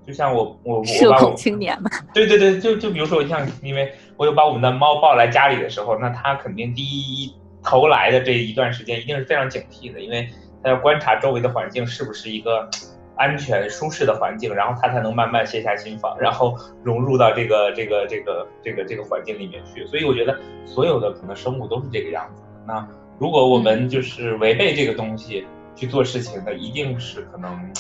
[0.06, 7.34] 就像我我我社恐青年嘛，对对对，就就比如说像，因为我有把我们的猫抱来家里的时候，那它肯定第一
[7.64, 10.28] 头来的这一段时间一定是非常警惕的，因为
[10.64, 12.68] 它要观察周围的环境是不是一个
[13.16, 19.86] 安全舒适的环境，然后它才能慢慢卸下心防，然后融入到这个这个这个这个这个环境里面去。
[19.86, 22.48] 所以我觉得所有的可能生物都是这个样子的。
[22.68, 22.88] 那
[23.20, 25.46] 如果我们就是违背这个东西
[25.76, 27.72] 去做事情的，一定是可能，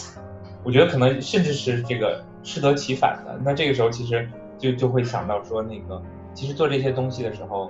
[0.63, 3.39] 我觉得可能甚至是这个适得其反的。
[3.43, 6.01] 那这个时候其实就就会想到说，那个
[6.33, 7.69] 其实做这些东西的时候，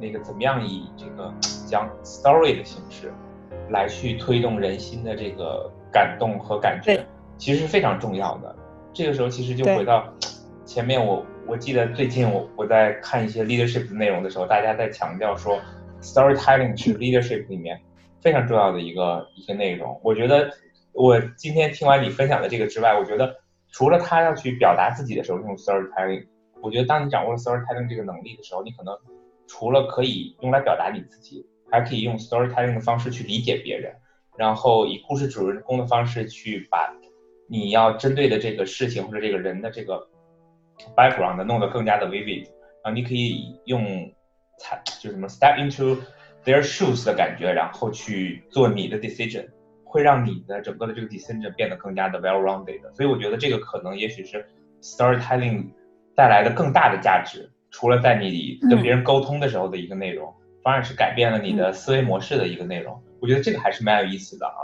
[0.00, 1.32] 那个怎么样以这个
[1.66, 3.12] 讲 story 的形式
[3.70, 5.70] 来去推动人心的这个。
[5.94, 7.06] 感动和感觉
[7.38, 8.52] 其实是非常重要的。
[8.92, 10.12] 这个时候其实就回到
[10.66, 15.56] 前面，我我记得最近我我在看一些 leadership 的内容的时候，大家在强调说
[16.02, 17.80] storytelling 是 leadership 里面
[18.20, 19.96] 非常重要的一个一个内容。
[20.02, 20.50] 我觉得
[20.94, 23.36] 我今天听完你分享的这个之外，我觉得
[23.72, 26.26] 除了他要去表达自己的时候用 storytelling，
[26.62, 28.96] 我觉得当你掌握了 storytelling 这个能力的时候，你可能
[29.48, 33.92] 除了可以用来表达你自己，还可以用 storytelling 的方式去理解别人。
[34.36, 36.92] 然后以故事主人公的方式去把
[37.48, 40.08] 你要针对的这个事情或者这个人的这个
[40.96, 42.48] background 弄得更加的 vivid，
[42.82, 44.12] 啊，你可以用
[45.00, 45.98] 就什么 step into
[46.44, 49.46] their shoes 的感觉，然后去做你的 decision，
[49.94, 52.80] 会让你的整个的这个 decision 变得更加的 well-rounded。
[52.96, 54.44] 所以我觉得这个可能也许是
[54.82, 55.66] storytelling
[56.16, 60.34] 带来的更大的价值，除了在你跟别人沟通的时候的一个内容，
[60.64, 63.00] 反而是改变了你的思维模式的一个内容。
[63.20, 64.58] 我觉得这个还是蛮有意思的啊。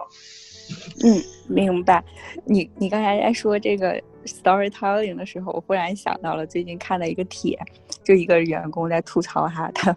[1.05, 2.03] 嗯，明白。
[2.45, 7.57] 你你刚才在说这个 storytelling 的时候，我忽然想到了最近看的一个帖，
[8.03, 9.97] 就一个员工在吐槽哈，他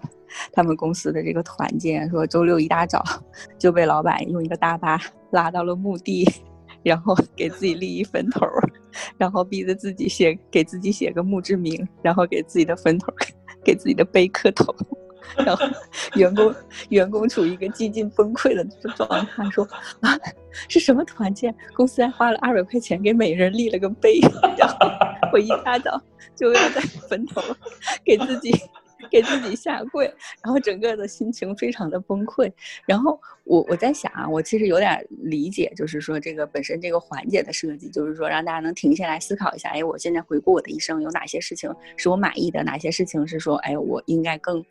[0.52, 3.04] 他们公司的这个团建，说周六一大早
[3.58, 5.00] 就被老板用一个大巴
[5.32, 6.30] 拉到了墓地，
[6.84, 8.46] 然后给自己立一坟头，
[9.18, 13.08] 然后逼着自己写给自己写个墓志铭，然后给自己的坟头
[13.64, 14.76] 给自己的碑磕头。
[15.38, 15.66] 然后
[16.16, 16.54] 员工
[16.90, 18.64] 员工处于一个几近崩溃的
[18.96, 19.68] 状态，说
[20.02, 20.18] 啊，
[20.68, 21.54] 是什么团建？
[21.74, 24.20] 公司还花了二百块钱给每人立了个碑，
[24.58, 24.76] 然后
[25.32, 26.02] 我一大早
[26.36, 27.42] 就要在坟头
[28.04, 28.54] 给自己
[29.10, 30.06] 给自己下跪，
[30.44, 32.52] 然后整个的心情非常的崩溃。
[32.86, 44.64] 然后我我在想啊，我其实有点理解，就是说这个本身这个环节的设计，就是说让大家能停下来思考一下，哎，我现在回顾我的一生，有哪些事情是我满意的，哪些事情是说，哎，我应该更。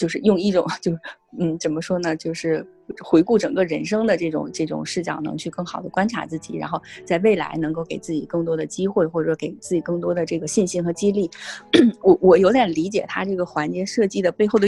[0.00, 0.90] 就是用一种，就
[1.38, 2.16] 嗯，怎么说呢？
[2.16, 2.66] 就是
[3.04, 11.30] 回顾整个人生的这种这种视角，能去更好的观察自己，然后在未来能够给自己更多的机会，或者说给自己更多的这个信心和激励。
[12.02, 14.66] 我我有点理解他这个环节设计的背后的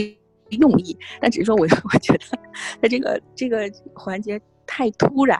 [0.51, 2.19] 用意，但只是说我 我觉得
[2.79, 5.39] 他这个这个环节太突然，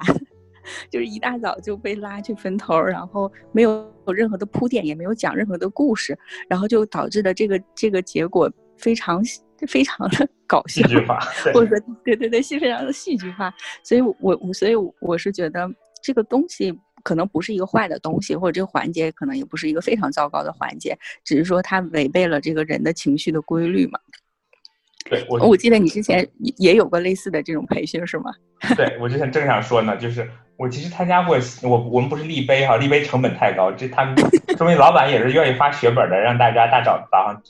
[0.89, 6.17] 就是一大早就被拉去坟头，然后没有任何的铺垫，也没有讲任何的故事，
[6.49, 9.23] 然后就导致的这个这个结果非常。
[9.65, 10.87] 非常的 搞笑，
[11.53, 13.53] 或者说对对对，戏非常的戏剧化，
[13.83, 15.69] 所以我我所以我是觉得
[16.01, 23.99] 这个东西可能不是一个坏的东西，或者这个环节可能也不是一个非常糟糕的环节，只是说它违背了这个人的情绪的规律嘛。
[25.09, 28.31] 对，我我记得你之前也有过类似的这种培训是吗？
[28.77, 34.15] 对，我之前正想说呢，就是我其实参加过，我我们不是立碑哈，立碑成本太高，这他们
[34.57, 37.41] 说明老板也是愿意发血本的，让大家大早早上。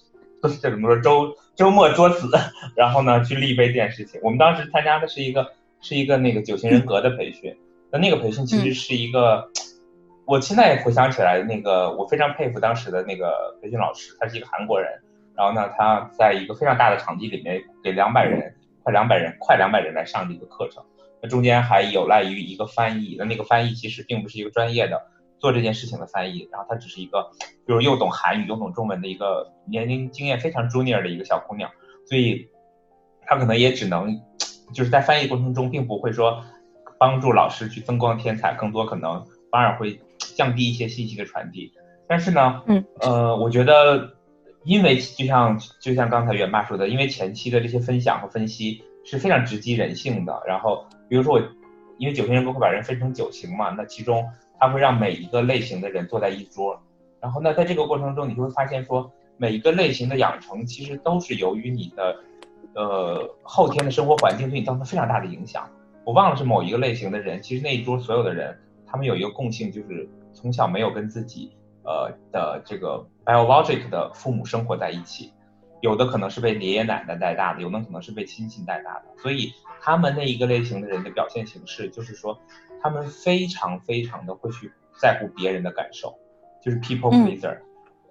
[0.42, 1.00] 这怎么说？
[1.00, 2.28] 周周末作死，
[2.76, 4.20] 然后呢去立碑这件事情。
[4.24, 7.56] 我们当时参加的是一个是一个那个九型人格的培训。
[7.92, 9.48] 那那个培训其实是一个，
[10.26, 14.90] 我现在回想起来，那个我非常佩服当时的那个培训老师，他是一个韩国人。
[15.36, 20.84] 然后呢，他在一个非常大的场地里面给两百人，快两百人，快两百人来上这个课程。
[21.22, 23.16] 那中间还有赖于一个翻译。
[23.18, 25.02] 那那个翻译其实并不是一个专业的。
[25.44, 27.30] 做这件事情的翻译，然后她只是一个，
[27.68, 31.70] 就是又懂韩语又懂中文的一个年龄经验非常 junior 的一个小姑娘，
[32.08, 32.48] 所以
[33.26, 34.22] 她可能也只能
[34.74, 36.42] 就是在翻译过程中，并不会说
[36.98, 39.22] 帮助老师去增光添彩，更多可能
[39.52, 41.74] 反而会降低一些信息的传递。
[42.08, 44.14] 但是呢，嗯，呃，我觉得，
[44.64, 50.42] 因为就像就像刚才袁爸说的，因为前期的这些分享和分析是非常直击人性的。
[50.48, 51.42] 然后，比如说我，
[51.98, 54.26] 因为九型人格会把人分成九型嘛，那其中。
[54.64, 56.82] 他会让每一个类型的人坐在一桌，
[57.20, 62.16] 然后呢，在这个过程中，你就会发现说，每一个类型的养成其实都是由于你的，
[62.74, 65.70] 呃，后天的生活环境对你造成非常大的影响。
[66.06, 68.58] 我忘了是某一个类型的人，其实那一桌所有的人，
[68.88, 71.52] 他们有一个共性，就是从小没有跟自己，
[71.84, 75.34] 呃的这个 biologic 的父母生活在一起，
[75.82, 79.52] 有的可能是被爷爷奶奶带大的，有的可能是被亲戚带大的，所以
[79.82, 82.40] 他们那一个类型的人的表现形式就是说。
[82.84, 84.70] 他们非常非常的会去
[85.02, 86.14] 在乎别人的感受，
[86.62, 87.58] 就是 people pleaser，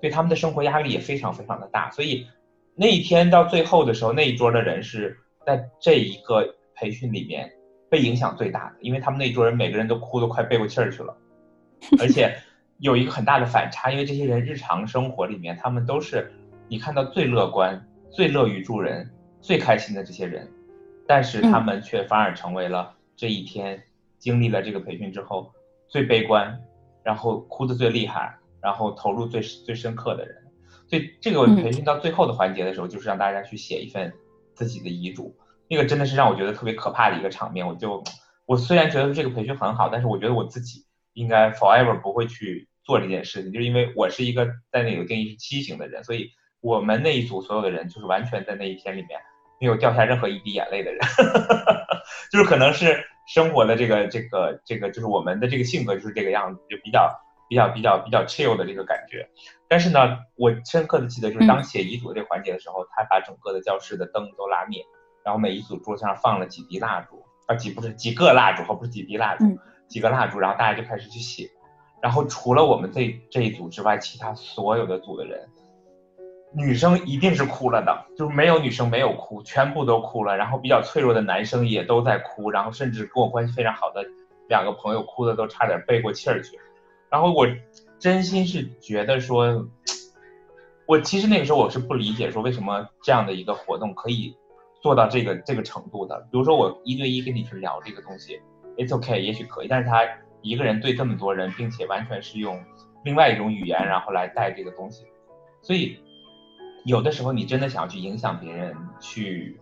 [0.00, 1.90] 对他们的生活压力也非常非常的大。
[1.90, 2.26] 所以
[2.74, 7.52] 那一天到最后的时候，那一桌的人是在这一个培训里面
[7.90, 11.14] 被影响最大的，因为他们那一桌人每个人都哭得快背过气儿去了，
[12.00, 12.34] 而且
[12.78, 16.32] 有一个很大的反差，因为这些人日常生活里面，他们都是
[16.66, 19.08] 你看到最乐观、最乐于助人、
[19.42, 20.50] 最开心的这些人，
[21.06, 23.82] 但是他们却反而成为了这一天
[24.22, 25.52] 经历了这个培训之后
[25.88, 26.62] 最悲观，
[27.02, 30.36] 然后哭的最厉害，然后投入最最深刻的人。
[30.88, 34.12] 所以这个培训到最后的环节的时候，就是让大家去写一份
[34.54, 35.36] 自己的遗嘱。
[35.68, 37.66] 那个真的是让我觉得特别可怕的一个场面。
[37.66, 38.04] 我就
[38.46, 49.18] 我虽然觉得这个培训很好，但是我觉得我自己应该 forever 不会去做这件事情，就是因为我是一个在那个定义是畸形的人，所以我们那一组所有的人就是完全在那一天里面
[49.60, 51.00] 没有掉下任何一滴眼泪的人，
[52.30, 57.18] 就是可能是生活的这个这个这个就是我们的这个性格就是这个样子，就比较
[57.48, 59.26] 比较比较比较 chill 的这个感觉。
[59.68, 64.84] 但是呢，我深刻的记得就是当写遗嘱这个环节的时候，他把整个的教室的灯都拉灭。
[65.24, 69.44] 然后每一组桌子上放了几滴蜡烛，啊几不是几个蜡烛，和不是几滴蜡烛，
[69.88, 71.48] 几个蜡烛，然后大家就开始去写。
[72.02, 75.48] 然后除了我们这这一组之外，其他所有的组的人，
[76.54, 80.36] 女生一定是哭了的，就是没有女生没有哭，全部都哭了。
[80.36, 84.04] 然后比较脆弱的男生也都在哭，然后甚至跟我关系非常好的
[84.48, 86.58] 两个朋友哭的都差点背过气儿去。
[87.10, 87.46] 然后我
[87.98, 89.66] 真心是觉得说，
[90.86, 94.36] 我其实那个时候我是不理解说为什么这样的一个活动可以。
[94.82, 98.40] 做到这个这个程度的，比如说我一对一跟你去聊这个东西
[98.76, 100.00] ，it's okay，也许可以，但是他
[100.40, 102.60] 一个人对这么多人，并且完全是用
[103.04, 105.06] 另外一种语言，然后来带这个东西，
[105.62, 106.01] 所以
[106.84, 109.60] 有的时候你真的想要去影响别人，去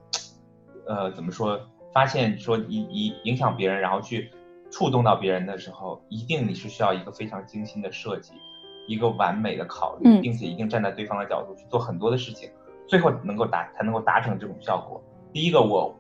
[0.87, 1.61] 呃怎么说，
[1.93, 4.31] 发现说一一影响别人，然后去
[4.71, 8.33] 触动到别人的时候，一定你是需要一个非常精心的设计，
[8.89, 12.51] 一个完美的考虑，并且一定站在对方的角度去做很多的事情，
[12.87, 15.03] 最后能够达才能够达成这种效果。
[15.33, 15.95] 第一个，我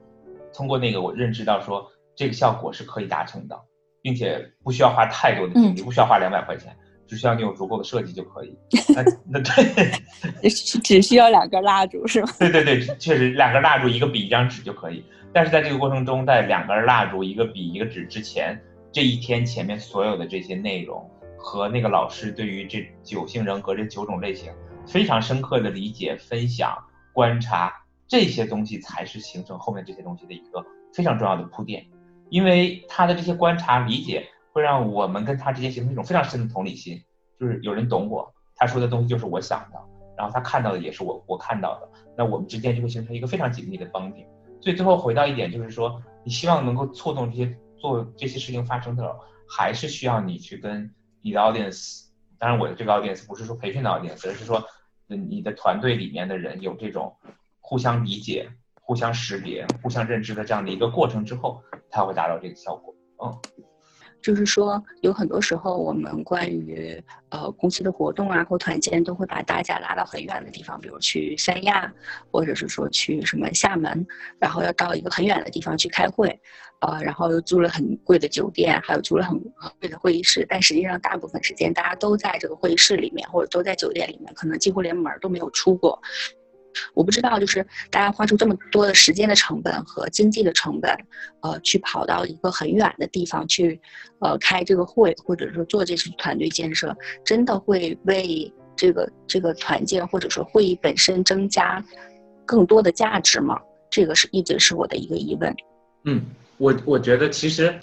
[0.54, 3.60] 通过那个我认知到说这个效果是可以达成的，
[4.00, 6.74] 并且不需要花太多的精力，不需要花两百块钱，
[7.11, 8.56] 只需要你有足够的设计就可以。
[8.94, 12.28] 那那对， 只需要两根蜡烛是吗？
[12.38, 15.04] 对对对，确实两根蜡烛，一个笔一张纸就可以。
[15.32, 18.56] 但是在这个过程中，在两根蜡烛、一个笔、一个纸之前，
[18.92, 21.04] 这一天前面所有的这些内容
[21.36, 24.52] 和那个老师对于这九型人格这九种类型
[24.86, 26.78] 非常深刻的理解、分享、
[27.12, 27.74] 观察。
[28.06, 31.86] 这些东西才是形成后面这些东西的一个非常重要的铺垫，
[32.28, 37.03] 因为他的这些观察理解会让我们跟他之间形成一种非常深的同理心，
[37.38, 39.78] 就是有人懂我，他说的东西就是我想的，
[40.16, 44.26] 然后他看到的也是我我看到的，那我们之间就会形成一个非常紧密的绑定。
[44.61, 50.92] 所以最后回到一点，就是说你希望能够触动这些做这些事情发生的时候，还是需要你去跟
[51.22, 54.62] 你的 audience，当然我的这个 audience 不是说培训的 audience，而是说
[55.07, 57.16] 你的团队里面的人有这种。
[57.62, 62.92] 互相理解、互相识别、互相认知的这样的一个过程之后，才会达到这个效果。
[63.22, 63.38] 嗯，
[64.22, 71.92] 就是说，有很多时候我们关于呃公司的活动啊或团建，都会把大家拉到很远的地方，比如去三亚，
[72.30, 74.06] 或者是说去什么厦门，
[74.38, 76.38] 然后要到一个很远的地方去开会，
[76.80, 86.00] 呃，然后又租了很贵的酒店，还有租了很很贵的会议室，但实际上大部分时间大家都在这个会议室里面，或者都在酒店里面，可能几乎连门都没有出过。
[86.94, 90.90] 我不知道，就是大家花出这么多的时间的成本和经济的成本，
[91.40, 93.80] 呃，去跑到一个很远的地方去，
[94.20, 101.84] 呃，开这个会，或者说做这些团队建设，真的会为这个这个团建或者说会议本身增加
[102.46, 103.58] 更多的价值吗？
[103.90, 105.54] 这个是一直是我的一个疑问。
[106.04, 106.24] 嗯，
[106.56, 107.76] 我我觉得其实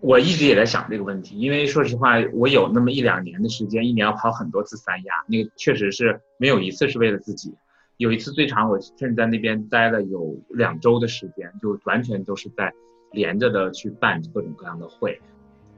[0.00, 7.52] 我一直也在想这个问题，因为说实话，我有那么一两年的时间，一年要跑很多次三亚，那个确实是没有一次是为了自己。
[8.00, 12.72] 有一次最长，我甚至在那边待了有两周的时间，就完全都是在
[13.12, 15.20] 连着的去办各种各样的会。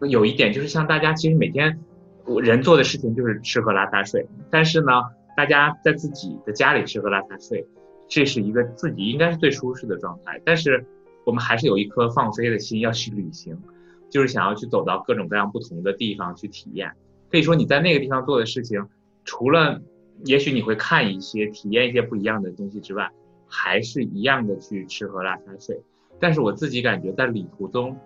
[0.09, 1.81] 有一点就是，像大家其实每天
[2.41, 4.93] 人做的事情就是吃喝拉撒睡，但是呢，
[5.37, 7.66] 大家在自己的家里吃喝拉撒睡，
[8.07, 10.41] 这是一个自己应该是最舒适的状态。
[10.45, 10.87] 但是
[11.25, 13.59] 我们还是有一颗放飞的心要去旅行，
[14.11, 16.93] 就是想要去走到各种各样不同的地方去体验。
[17.33, 18.87] 可以说你在那个地方做的事情，
[19.25, 19.83] 除了
[20.25, 23.11] 也许你会看一些、体验一些不一样的东西之外，
[23.49, 25.81] 还是一样的去吃喝拉撒睡。
[26.20, 27.99] 但是我自己感觉，在旅途中，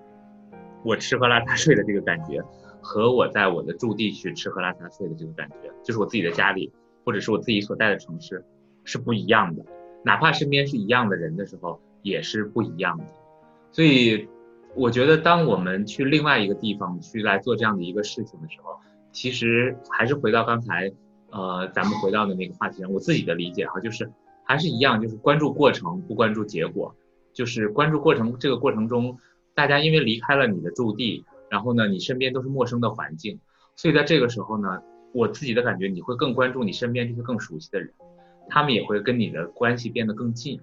[0.82, 2.42] 我吃喝拉撒睡的这个感觉，
[2.80, 6.72] 和我在我的驻地去吃喝拉撒睡的这个感觉，就是我自己的家里，
[7.04, 8.42] 或者是我自己所在的城市，
[8.84, 9.62] 是不一样的。
[10.02, 13.04] 哪怕身边是一样的人的时候，也是不一样的。
[13.72, 14.26] 所以，
[14.74, 18.74] 我觉得当我们去另外一个地方去来做这样的一个事情的时候，
[19.12, 20.90] 其实还是回到刚才。
[21.30, 24.10] 呃，咱们回到的那个话题上，我自己的理解哈，就是
[24.44, 26.94] 还是一样，就是关注过程，不关注结果。
[27.32, 29.18] 就是关注过程，这个过程中，
[29.54, 33.38] 大家因为离开了你的驻地，然后呢，你身边都是陌生的环境，
[33.74, 34.80] 所以在这个时候呢，
[35.12, 37.92] 我自己的感觉，你会更关注你身边这些更熟悉的人，
[38.48, 40.58] 他们也会跟你的关系变得更近。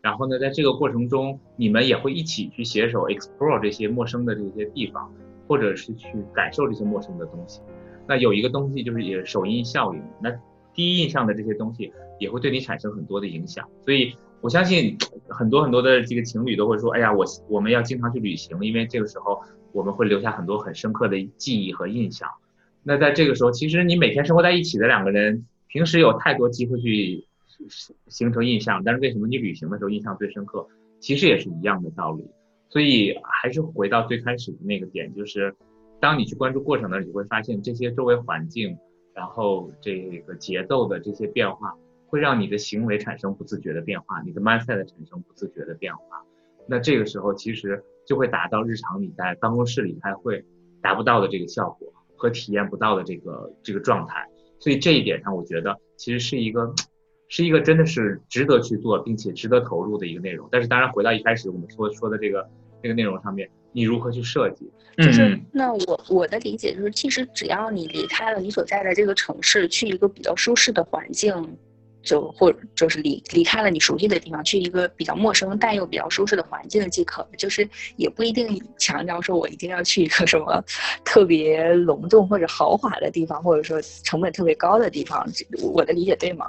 [0.00, 5.12] 然后呢，在这个过程中，你们也会一起去携手 explore 这些陌生的这些地方，
[5.46, 7.60] 或者是去感受这些陌生的东西。
[8.06, 10.30] 那有一个东西就是也首因效应，那
[10.74, 13.68] 第一印象的这些东西也会对你产生很多的影响。
[13.84, 14.96] 所以我相信
[15.28, 19.42] 很多很多的这个情侣都会说，哎呀，我我们要经常去旅行，因为这个时候
[19.72, 22.28] 我们会留下很多很深刻的记忆和印象。
[22.82, 27.26] 那在这个时候，其实你每天生活在一起的两个人，平时有太多机会去。
[28.08, 30.66] 形成印象，但是为什么你旅行的时候印象最深刻？
[30.98, 32.26] 其实也是一样的道理。
[32.68, 35.54] 所以还是回到最开始的那个点，就是
[36.00, 38.76] 当你去关注过程的时候，你会发现这些周围环境，
[39.14, 41.74] 然后这个节奏的这些变化，
[42.06, 46.02] 会让你的行为产生不自觉的变化，你的 mindset 产生不自觉的变化。
[46.66, 50.44] 那这个时候其实就会达到日常你在办公室里开会
[50.80, 54.28] 达不到的这个效果和体验不到的这个这个状态。
[54.58, 56.72] 所以这一点上，我觉得其实是一个。
[57.26, 60.46] 是一个真的是值得去做，并且值得投入的一个内容。
[60.52, 62.46] 但是，当然回到一开始我们说说的这个
[62.82, 64.70] 这个内容上面，你如何去设计？
[64.96, 71.34] 就是那我我的理解就是，其实只要你离开了你所在的这个城市，去一个比较舒适的环境，
[72.00, 77.26] 就或者就是离离开了你熟悉的地方，去一个比较陌生但又比较舒适的环境即可。
[77.36, 80.62] 就是也不一定强调说我一定要去一个什么
[81.04, 85.26] 特别隆重或者豪华的地方，或者说成本特别高的地方。
[85.60, 86.46] 我的理解对吗？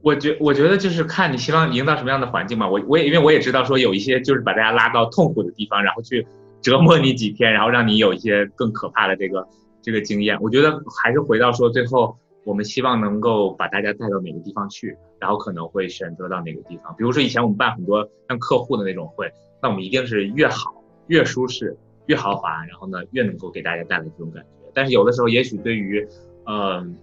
[0.00, 2.68] 我觉我觉得就是看你希望营造什么样的环境嘛。
[2.68, 6.24] 我我也因为我也知道说有一些就是把大家拉到痛苦的地方，然后去
[6.64, 9.46] 折磨你几天，然后让你有一些更可怕的这个
[9.82, 10.36] 这个经验。
[10.40, 16.92] 我觉得还是回到说最后，我们希望能够把大家带到哪个地方去，然后可能会选择到哪个地方。
[16.96, 19.30] 比如说以前我们办很多像客户的那种会，
[19.62, 24.48] 那我们一定是越好越舒适越豪华，然后呢越能够给大家带来这种感觉。
[24.74, 26.08] 但是有的时候也许对于
[26.46, 26.96] 嗯。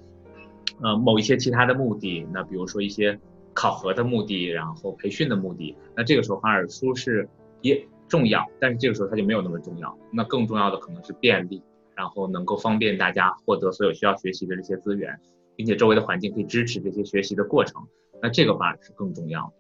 [0.84, 3.20] 呃，某一些其他的目的，那比如说一些
[3.54, 7.30] 考核的目的，然后培训的目的，那这个时候反而舒适
[7.62, 9.98] 也重要，但是这个时候它就没有那么重要。
[10.12, 11.64] 那更重要的可能是便利，
[11.96, 15.18] 然后能够方便大家获得所有需要学习的这些资源，
[15.56, 17.82] 并且周围的环境可以支持这些学习的过程，
[18.22, 19.54] 那这个反而是更重要的。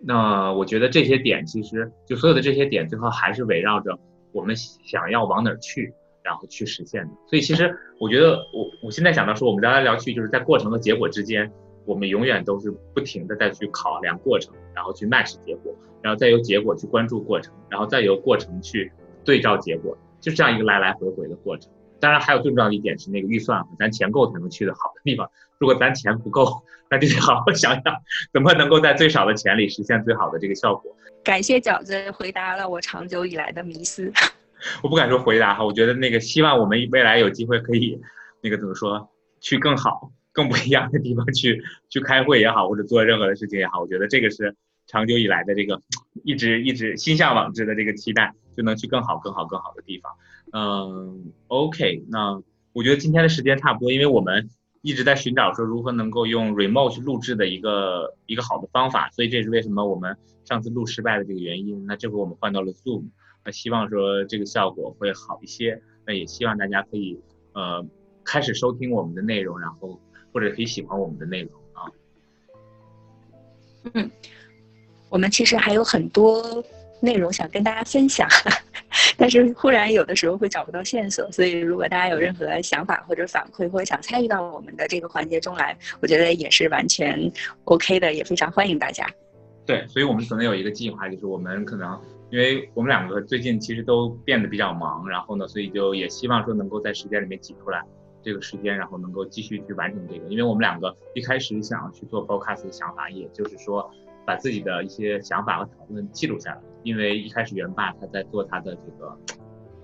[0.00, 3.98] 那我觉得这些点其实就所有的这些点，最后还是围绕着
[4.32, 5.92] 我们想要往哪儿去。
[6.26, 11.48] 然后去实现的，所以其实我觉得，我我现在想到说，我们聊来聊去，就是在过程和结果之间，
[11.86, 18.92] 我们永远都是不停的在去考量过程，然后去 match 结果，然后再由结果去关注过程，然后再由过程去
[19.24, 21.70] 对照结果，就这样一个来来回回的过程。
[21.98, 25.30] 当然，还有最重要的一点是那个预算，咱钱够才能去的好的地方。
[25.58, 27.96] 如果咱钱不够，那就得 好好想想，
[28.34, 30.94] 怎么能够在最少的钱里实现最好的这个效果。
[31.24, 34.12] 感谢饺子回答了我长久以来的迷思。
[34.82, 37.98] 我不敢说回答哈，我觉得那个希望我们未来有机会可以，
[38.42, 39.08] 那个怎么说，
[39.40, 44.54] 去更好、更不一样的地方去去开会也好，或者做任何的事情也好，我觉得这个是
[44.86, 45.80] 长久以来的这个
[46.24, 50.12] 一直一直心向往之的这个期待，就能去更好、更好、更好的地方。
[50.52, 52.42] 嗯，OK，那
[52.74, 54.50] 我觉得今天的时间差不多，因为我们
[54.82, 60.14] 一直在寻找说如何能够用 remote 去录制的一个一个好的方法，所以这是为什么我们
[60.44, 61.86] 上次录失败的这个原因。
[61.86, 63.04] 那这回我们换到了 Zoom。
[63.42, 67.18] 那希望说这个效果会好一些，那也希望大家可以
[67.54, 67.86] 呃
[68.24, 70.00] 开始收听我们的内容，然后
[70.36, 71.80] 或者可以喜欢我们的内容啊。
[73.94, 74.10] 嗯，
[75.08, 76.62] 我们其实还有很多
[77.00, 78.28] 内容想跟大家分享，
[79.16, 87.32] 但是忽然有的时候会找不到线索，所以如果大家有任何想法或者反馈，或者想参与到我们的这个环节中来，我觉得也是完全
[87.64, 89.08] OK 的，也非常欢迎大家。
[89.64, 91.98] 对，所以我们可能有一个计划，就是我们可能。
[92.28, 97.80] 因为我们两个最近其实都变得比较忙，然后呢，所以就也希望说能够在时间里面挤出来
[98.26, 100.26] 这个时间，然后能够继续去完成这个。
[100.26, 103.88] 因为我们两个一开始想要去做 podcast 的想法，也就是说
[104.26, 106.60] 把自己的一些想法和讨论记录下来。
[106.82, 109.16] 因为一开始元爸他在做他的这个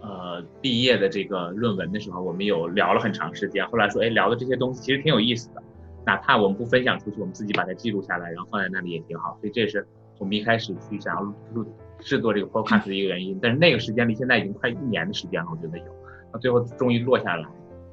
[0.00, 3.64] 呃毕业的这个论文的时候，我们有聊了很长时间。
[3.68, 5.62] 后来说，哎，聊的这些东西其实挺有意思的，
[6.04, 9.38] 哪怕我们不分享出去，我们自己把它记录下来，然后放在那里也挺好。
[9.40, 9.86] 所以这也是
[10.18, 11.22] 我们一开始去想要
[11.54, 11.64] 录。
[12.04, 15.84] 制作这个 podcast 的一个原因，但是那个时间离现在已经快一年的时间了，我觉得有，
[16.32, 17.48] 那最后终于落下来，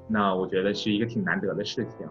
[0.10, 2.08] 那我觉得是一个挺难得的事情。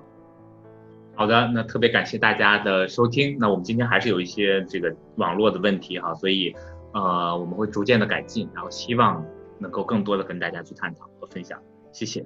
[1.15, 6.55] 好的，那特别感谢大家的收听，那我们今天还是有一些这个网络的问题哈，所以
[6.95, 9.25] 呃我们会逐渐的改进，然后希望
[9.59, 11.61] 能够更多的跟大家去探讨和分享，
[11.93, 12.25] 谢谢。